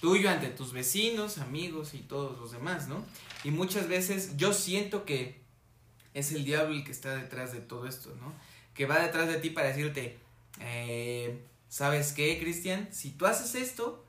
tuyo 0.00 0.30
ante 0.30 0.48
tus 0.48 0.72
vecinos, 0.72 1.38
amigos 1.38 1.94
y 1.94 1.98
todos 1.98 2.38
los 2.38 2.52
demás, 2.52 2.88
¿no? 2.88 3.04
Y 3.44 3.50
muchas 3.50 3.88
veces 3.88 4.36
yo 4.36 4.52
siento 4.52 5.04
que 5.04 5.40
es 6.14 6.32
el 6.32 6.44
diablo 6.44 6.74
el 6.74 6.84
que 6.84 6.92
está 6.92 7.14
detrás 7.14 7.52
de 7.52 7.60
todo 7.60 7.86
esto, 7.86 8.14
¿no? 8.20 8.32
Que 8.74 8.86
va 8.86 9.00
detrás 9.00 9.28
de 9.28 9.38
ti 9.38 9.50
para 9.50 9.68
decirte, 9.68 10.18
eh, 10.60 11.44
¿sabes 11.68 12.12
qué, 12.12 12.38
Cristian? 12.38 12.88
Si 12.92 13.10
tú 13.10 13.26
haces 13.26 13.54
esto, 13.54 14.04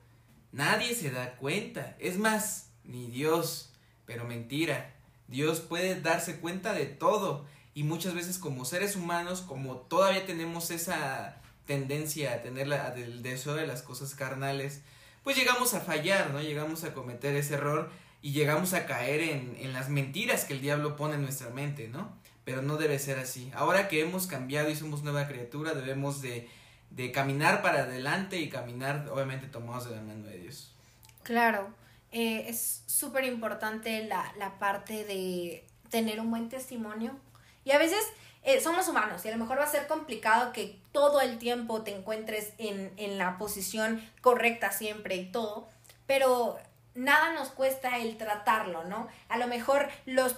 nadie 0.52 0.94
se 0.94 1.10
da 1.10 1.36
cuenta. 1.36 1.96
Es 1.98 2.18
más, 2.18 2.70
ni 2.84 3.08
Dios, 3.08 3.70
pero 4.06 4.24
mentira. 4.24 4.94
Dios 5.28 5.60
puede 5.60 6.00
darse 6.00 6.40
cuenta 6.40 6.72
de 6.72 6.86
todo. 6.86 7.46
Y 7.74 7.84
muchas 7.84 8.14
veces 8.14 8.38
como 8.38 8.64
seres 8.64 8.96
humanos, 8.96 9.42
como 9.42 9.76
todavía 9.76 10.26
tenemos 10.26 10.70
esa 10.70 11.40
tendencia 11.66 12.32
a 12.32 12.42
tener 12.42 12.66
la, 12.66 12.90
del 12.90 13.22
deseo 13.22 13.54
de 13.54 13.66
las 13.66 13.82
cosas 13.82 14.16
carnales, 14.16 14.82
pues 15.22 15.36
llegamos 15.36 15.74
a 15.74 15.80
fallar, 15.80 16.30
¿no? 16.30 16.40
Llegamos 16.40 16.84
a 16.84 16.94
cometer 16.94 17.34
ese 17.36 17.54
error 17.54 17.90
y 18.22 18.32
llegamos 18.32 18.74
a 18.74 18.86
caer 18.86 19.20
en, 19.20 19.56
en 19.58 19.72
las 19.72 19.88
mentiras 19.88 20.44
que 20.44 20.54
el 20.54 20.60
diablo 20.60 20.96
pone 20.96 21.14
en 21.14 21.22
nuestra 21.22 21.50
mente, 21.50 21.88
¿no? 21.88 22.12
Pero 22.44 22.62
no 22.62 22.76
debe 22.76 22.98
ser 22.98 23.18
así. 23.18 23.50
Ahora 23.54 23.88
que 23.88 24.00
hemos 24.00 24.26
cambiado 24.26 24.70
y 24.70 24.76
somos 24.76 25.02
nueva 25.02 25.28
criatura, 25.28 25.74
debemos 25.74 26.20
de, 26.22 26.48
de 26.90 27.12
caminar 27.12 27.62
para 27.62 27.82
adelante 27.82 28.38
y 28.38 28.48
caminar, 28.48 29.08
obviamente, 29.10 29.46
tomados 29.46 29.88
de 29.88 29.96
la 29.96 30.02
mano 30.02 30.26
de 30.26 30.38
Dios. 30.38 30.74
Claro, 31.22 31.72
eh, 32.12 32.46
es 32.48 32.82
súper 32.86 33.24
importante 33.24 34.04
la, 34.06 34.32
la 34.38 34.58
parte 34.58 35.04
de 35.04 35.64
tener 35.90 36.20
un 36.20 36.30
buen 36.30 36.48
testimonio. 36.48 37.16
Y 37.64 37.72
a 37.72 37.78
veces 37.78 38.00
eh, 38.42 38.60
somos 38.60 38.88
humanos 38.88 39.24
y 39.24 39.28
a 39.28 39.32
lo 39.32 39.38
mejor 39.38 39.58
va 39.58 39.64
a 39.64 39.70
ser 39.70 39.86
complicado 39.86 40.52
que 40.52 40.80
todo 40.92 41.20
el 41.20 41.38
tiempo 41.38 41.82
te 41.82 41.94
encuentres 41.94 42.52
en, 42.58 42.92
en 42.96 43.18
la 43.18 43.38
posición 43.38 44.02
correcta 44.22 44.72
siempre 44.72 45.16
y 45.16 45.30
todo, 45.30 45.68
pero 46.06 46.58
nada 46.94 47.32
nos 47.32 47.50
cuesta 47.50 47.98
el 47.98 48.16
tratarlo, 48.16 48.84
¿no? 48.84 49.08
A 49.28 49.38
lo 49.38 49.46
mejor 49.46 49.88
los 50.06 50.36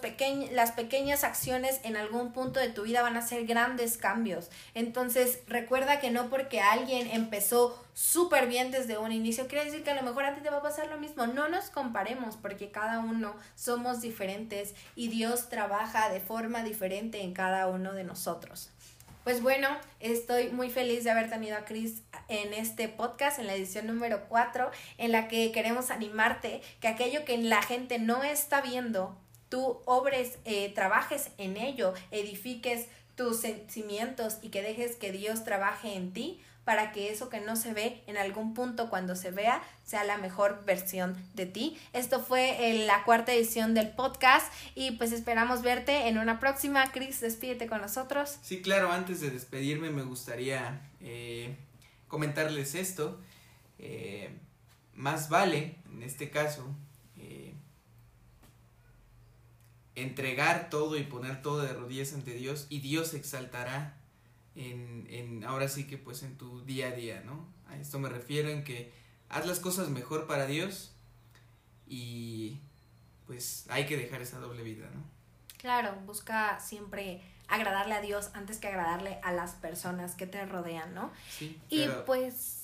las 0.52 0.72
pequeñas 0.72 1.24
acciones 1.24 1.80
en 1.84 1.96
algún 1.96 2.32
punto 2.32 2.60
de 2.60 2.68
tu 2.68 2.82
vida 2.82 3.02
van 3.02 3.16
a 3.16 3.22
ser 3.22 3.46
grandes 3.46 3.96
cambios. 3.96 4.50
Entonces, 4.74 5.40
recuerda 5.46 6.00
que 6.00 6.10
no 6.10 6.28
porque 6.28 6.60
alguien 6.60 7.08
empezó 7.10 7.82
súper 7.94 8.46
bien 8.46 8.70
desde 8.70 8.98
un 8.98 9.12
inicio, 9.12 9.46
quiere 9.46 9.66
decir 9.66 9.84
que 9.84 9.90
a 9.90 9.94
lo 9.94 10.02
mejor 10.02 10.24
a 10.24 10.34
ti 10.34 10.40
te 10.40 10.50
va 10.50 10.58
a 10.58 10.62
pasar 10.62 10.88
lo 10.88 10.98
mismo. 10.98 11.26
No 11.26 11.48
nos 11.48 11.70
comparemos 11.70 12.36
porque 12.36 12.70
cada 12.70 12.98
uno 12.98 13.34
somos 13.54 14.00
diferentes 14.00 14.74
y 14.96 15.08
Dios 15.08 15.48
trabaja 15.48 16.10
de 16.10 16.20
forma 16.20 16.62
diferente 16.62 17.22
en 17.22 17.32
cada 17.32 17.68
uno 17.68 17.92
de 17.92 18.04
nosotros. 18.04 18.71
Pues 19.24 19.40
bueno, 19.40 19.68
estoy 20.00 20.48
muy 20.48 20.68
feliz 20.68 21.04
de 21.04 21.12
haber 21.12 21.30
tenido 21.30 21.56
a 21.56 21.64
Chris 21.64 22.02
en 22.26 22.52
este 22.52 22.88
podcast, 22.88 23.38
en 23.38 23.46
la 23.46 23.54
edición 23.54 23.87
número 23.87 24.24
4, 24.28 24.68
en 24.98 25.12
la 25.12 25.28
que 25.28 25.52
queremos 25.52 25.92
animarte 25.92 26.61
que 26.80 26.88
aquello 26.88 27.24
que 27.24 27.38
la 27.38 27.62
gente 27.62 28.00
no 28.00 28.24
está 28.24 28.61
viendo, 28.61 29.16
tú 29.48 29.80
obres, 29.85 30.40
eh, 30.44 30.72
trabajes 30.74 31.30
en 31.38 31.56
ello, 31.56 31.94
edifiques 32.11 32.88
tus 33.14 33.40
sentimientos 33.40 34.38
y 34.42 34.48
que 34.48 34.61
dejes 34.61 34.96
que 34.96 35.12
Dios 35.12 35.44
trabaje 35.44 35.94
en 35.94 36.12
ti 36.12 36.40
para 36.64 36.92
que 36.92 37.11
eso 37.11 37.29
que 37.29 37.40
no 37.40 37.57
se 37.57 37.72
ve 37.72 38.03
en 38.07 38.16
algún 38.16 38.55
punto 38.55 38.88
cuando 38.88 39.16
se 39.16 39.31
vea 39.31 39.62
sea 39.85 40.05
la 40.05 40.18
mejor 40.18 40.64
versión 40.64 41.16
de 41.35 41.46
ti. 41.46 41.77
Esto 41.92 42.20
fue 42.20 42.70
en 42.70 42.87
la 42.87 43.05
cuarta 43.05 43.33
edición 43.33 43.75
del 43.75 43.88
podcast 43.90 44.53
y 44.75 44.92
pues 44.92 45.12
esperamos 45.12 45.62
verte 45.62 46.09
en 46.09 46.18
una 46.18 46.38
próxima. 46.38 46.92
Chris, 46.92 47.20
despídete 47.20 47.66
con 47.66 47.81
nosotros. 47.81 48.38
Sí, 48.42 48.62
claro, 48.62 48.92
antes 48.92 49.20
de 49.20 49.31
despedirme 49.31 49.90
me 49.90 50.03
gustaría 50.03 50.81
eh, 51.01 51.57
comentarles 52.07 52.75
esto. 52.75 53.20
Eh, 53.79 54.31
más 54.94 55.29
vale, 55.29 55.77
en 55.90 56.03
este 56.03 56.31
caso, 56.31 56.64
eh, 57.16 57.55
entregar 59.96 60.70
todo 60.70 60.96
y 60.96 61.03
poner 61.03 61.42
todo 61.42 61.62
de 61.62 61.72
rodillas 61.72 62.12
ante 62.12 62.35
Dios 62.35 62.66
y 62.68 62.81
Dios 62.81 63.14
exaltará 63.14 64.01
en, 64.54 65.06
en, 65.08 65.44
ahora 65.44 65.68
sí 65.68 65.86
que 65.86 65.98
pues 65.98 66.22
en 66.22 66.36
tu 66.36 66.62
día 66.64 66.88
a 66.88 66.92
día, 66.92 67.22
¿no? 67.24 67.46
A 67.68 67.76
esto 67.76 67.98
me 67.98 68.08
refiero 68.08 68.50
en 68.50 68.64
que 68.64 68.92
haz 69.28 69.46
las 69.46 69.60
cosas 69.60 69.88
mejor 69.88 70.26
para 70.26 70.46
Dios 70.46 70.92
y 71.86 72.58
pues 73.26 73.66
hay 73.68 73.86
que 73.86 73.96
dejar 73.96 74.22
esa 74.22 74.38
doble 74.38 74.62
vida, 74.62 74.90
¿no? 74.92 75.02
Claro, 75.58 75.94
busca 76.06 76.58
siempre 76.60 77.22
agradarle 77.48 77.94
a 77.94 78.00
Dios 78.00 78.30
antes 78.34 78.58
que 78.58 78.68
agradarle 78.68 79.18
a 79.22 79.32
las 79.32 79.52
personas 79.52 80.14
que 80.14 80.26
te 80.26 80.44
rodean, 80.44 80.94
¿no? 80.94 81.12
Sí. 81.30 81.58
Y 81.68 81.86
pues 82.06 82.62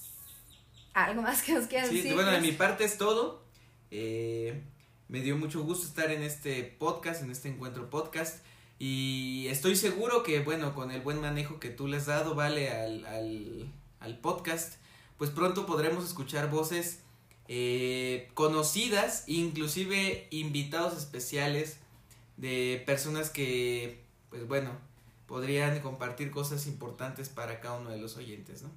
algo 0.95 1.23
más 1.23 1.43
que 1.43 1.57
os 1.57 1.67
quieras 1.67 1.91
sí, 1.91 2.13
Bueno, 2.13 2.31
de 2.31 2.41
mi 2.41 2.53
parte 2.53 2.85
es 2.85 2.99
todo. 2.99 3.45
Eh, 3.91 4.63
me 5.09 5.21
dio 5.21 5.37
mucho 5.37 5.63
gusto 5.63 5.87
estar 5.87 6.11
en 6.11 6.23
este 6.23 6.65
podcast, 6.65 7.23
en 7.23 7.31
este 7.31 7.49
encuentro 7.49 7.89
podcast. 7.89 8.45
Y 8.79 9.47
estoy 9.49 9.75
seguro 9.77 10.23
que, 10.23 10.41
bueno, 10.41 10.75
con 10.75 10.91
el 10.91 11.01
buen 11.01 11.21
manejo 11.21 11.59
que 11.59 11.71
tú 11.71 11.89
le 11.89 11.97
has 11.97 12.07
dado, 12.07 12.35
vale, 12.35 12.71
al, 12.71 13.05
al, 13.07 13.73
al 14.01 14.19
podcast, 14.19 14.75
pues 15.17 15.31
pronto 15.31 15.67
podremos 15.67 16.05
escuchar 16.05 16.49
voces 16.49 17.01
eh, 17.49 18.31
conocidas, 18.35 19.25
inclusive 19.27 20.29
invitados 20.31 20.97
especiales 20.97 21.79
de 22.37 22.83
personas 22.87 23.31
que, 23.31 24.05
pues 24.31 24.47
bueno, 24.47 24.71
podrían 25.27 25.81
compartir 25.81 26.31
cosas 26.31 26.67
importantes 26.67 27.29
para 27.29 27.61
cada 27.61 27.79
uno 27.79 27.91
de 27.91 27.99
los 27.99 28.17
oyentes, 28.17 28.63
¿no? 28.63 28.71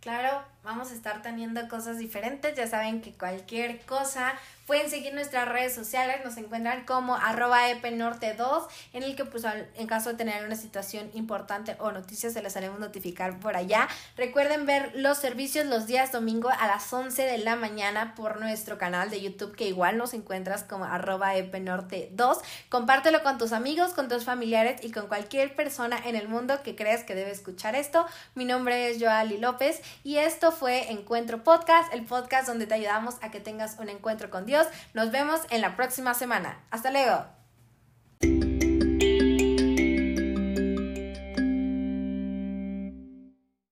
Claro, 0.00 0.44
vamos 0.62 0.90
a 0.90 0.94
estar 0.94 1.22
teniendo 1.22 1.66
cosas 1.68 1.98
diferentes. 1.98 2.56
Ya 2.56 2.66
saben 2.66 3.00
que 3.00 3.12
cualquier 3.12 3.80
cosa 3.86 4.34
pueden 4.66 4.88
seguir 4.88 5.12
nuestras 5.14 5.48
redes 5.48 5.74
sociales. 5.74 6.20
Nos 6.24 6.36
encuentran 6.36 6.84
como 6.84 7.16
arroba 7.16 7.68
epenorte2, 7.70 8.68
en 8.92 9.02
el 9.02 9.16
que 9.16 9.24
pues 9.24 9.44
en 9.44 9.86
caso 9.88 10.10
de 10.10 10.16
tener 10.16 10.44
una 10.44 10.54
situación 10.54 11.10
importante 11.14 11.74
o 11.80 11.90
noticias 11.90 12.34
se 12.34 12.40
les 12.42 12.56
haremos 12.56 12.78
notificar 12.78 13.40
por 13.40 13.56
allá. 13.56 13.88
Recuerden 14.16 14.66
ver 14.66 14.92
los 14.94 15.18
servicios 15.18 15.66
los 15.66 15.88
días 15.88 16.12
domingo 16.12 16.50
a 16.50 16.68
las 16.68 16.92
11 16.92 17.20
de 17.22 17.38
la 17.38 17.56
mañana 17.56 18.14
por 18.14 18.38
nuestro 18.38 18.78
canal 18.78 19.10
de 19.10 19.20
YouTube, 19.20 19.56
que 19.56 19.66
igual 19.66 19.96
nos 19.96 20.14
encuentras 20.14 20.62
como 20.62 20.84
arroba 20.84 21.34
epenorte2. 21.34 22.38
Compártelo 22.68 23.24
con 23.24 23.38
tus 23.38 23.52
amigos, 23.52 23.92
con 23.92 24.08
tus 24.08 24.24
familiares 24.24 24.84
y 24.84 24.92
con 24.92 25.08
cualquier 25.08 25.56
persona 25.56 25.98
en 26.04 26.14
el 26.14 26.28
mundo 26.28 26.62
que 26.62 26.76
creas 26.76 27.02
que 27.02 27.16
debe 27.16 27.32
escuchar 27.32 27.74
esto. 27.74 28.06
Mi 28.36 28.44
nombre 28.44 28.90
es 28.90 29.02
Joali 29.02 29.38
López 29.38 29.82
y 30.04 30.18
fue 30.50 30.90
Encuentro 30.90 31.42
Podcast, 31.42 31.92
el 31.92 32.04
podcast 32.04 32.46
donde 32.46 32.66
te 32.66 32.74
ayudamos 32.74 33.16
a 33.22 33.30
que 33.30 33.40
tengas 33.40 33.78
un 33.78 33.88
encuentro 33.88 34.30
con 34.30 34.46
Dios. 34.46 34.66
Nos 34.94 35.10
vemos 35.10 35.40
en 35.50 35.60
la 35.60 35.76
próxima 35.76 36.14
semana. 36.14 36.64
Hasta 36.70 36.90
luego. 36.90 37.39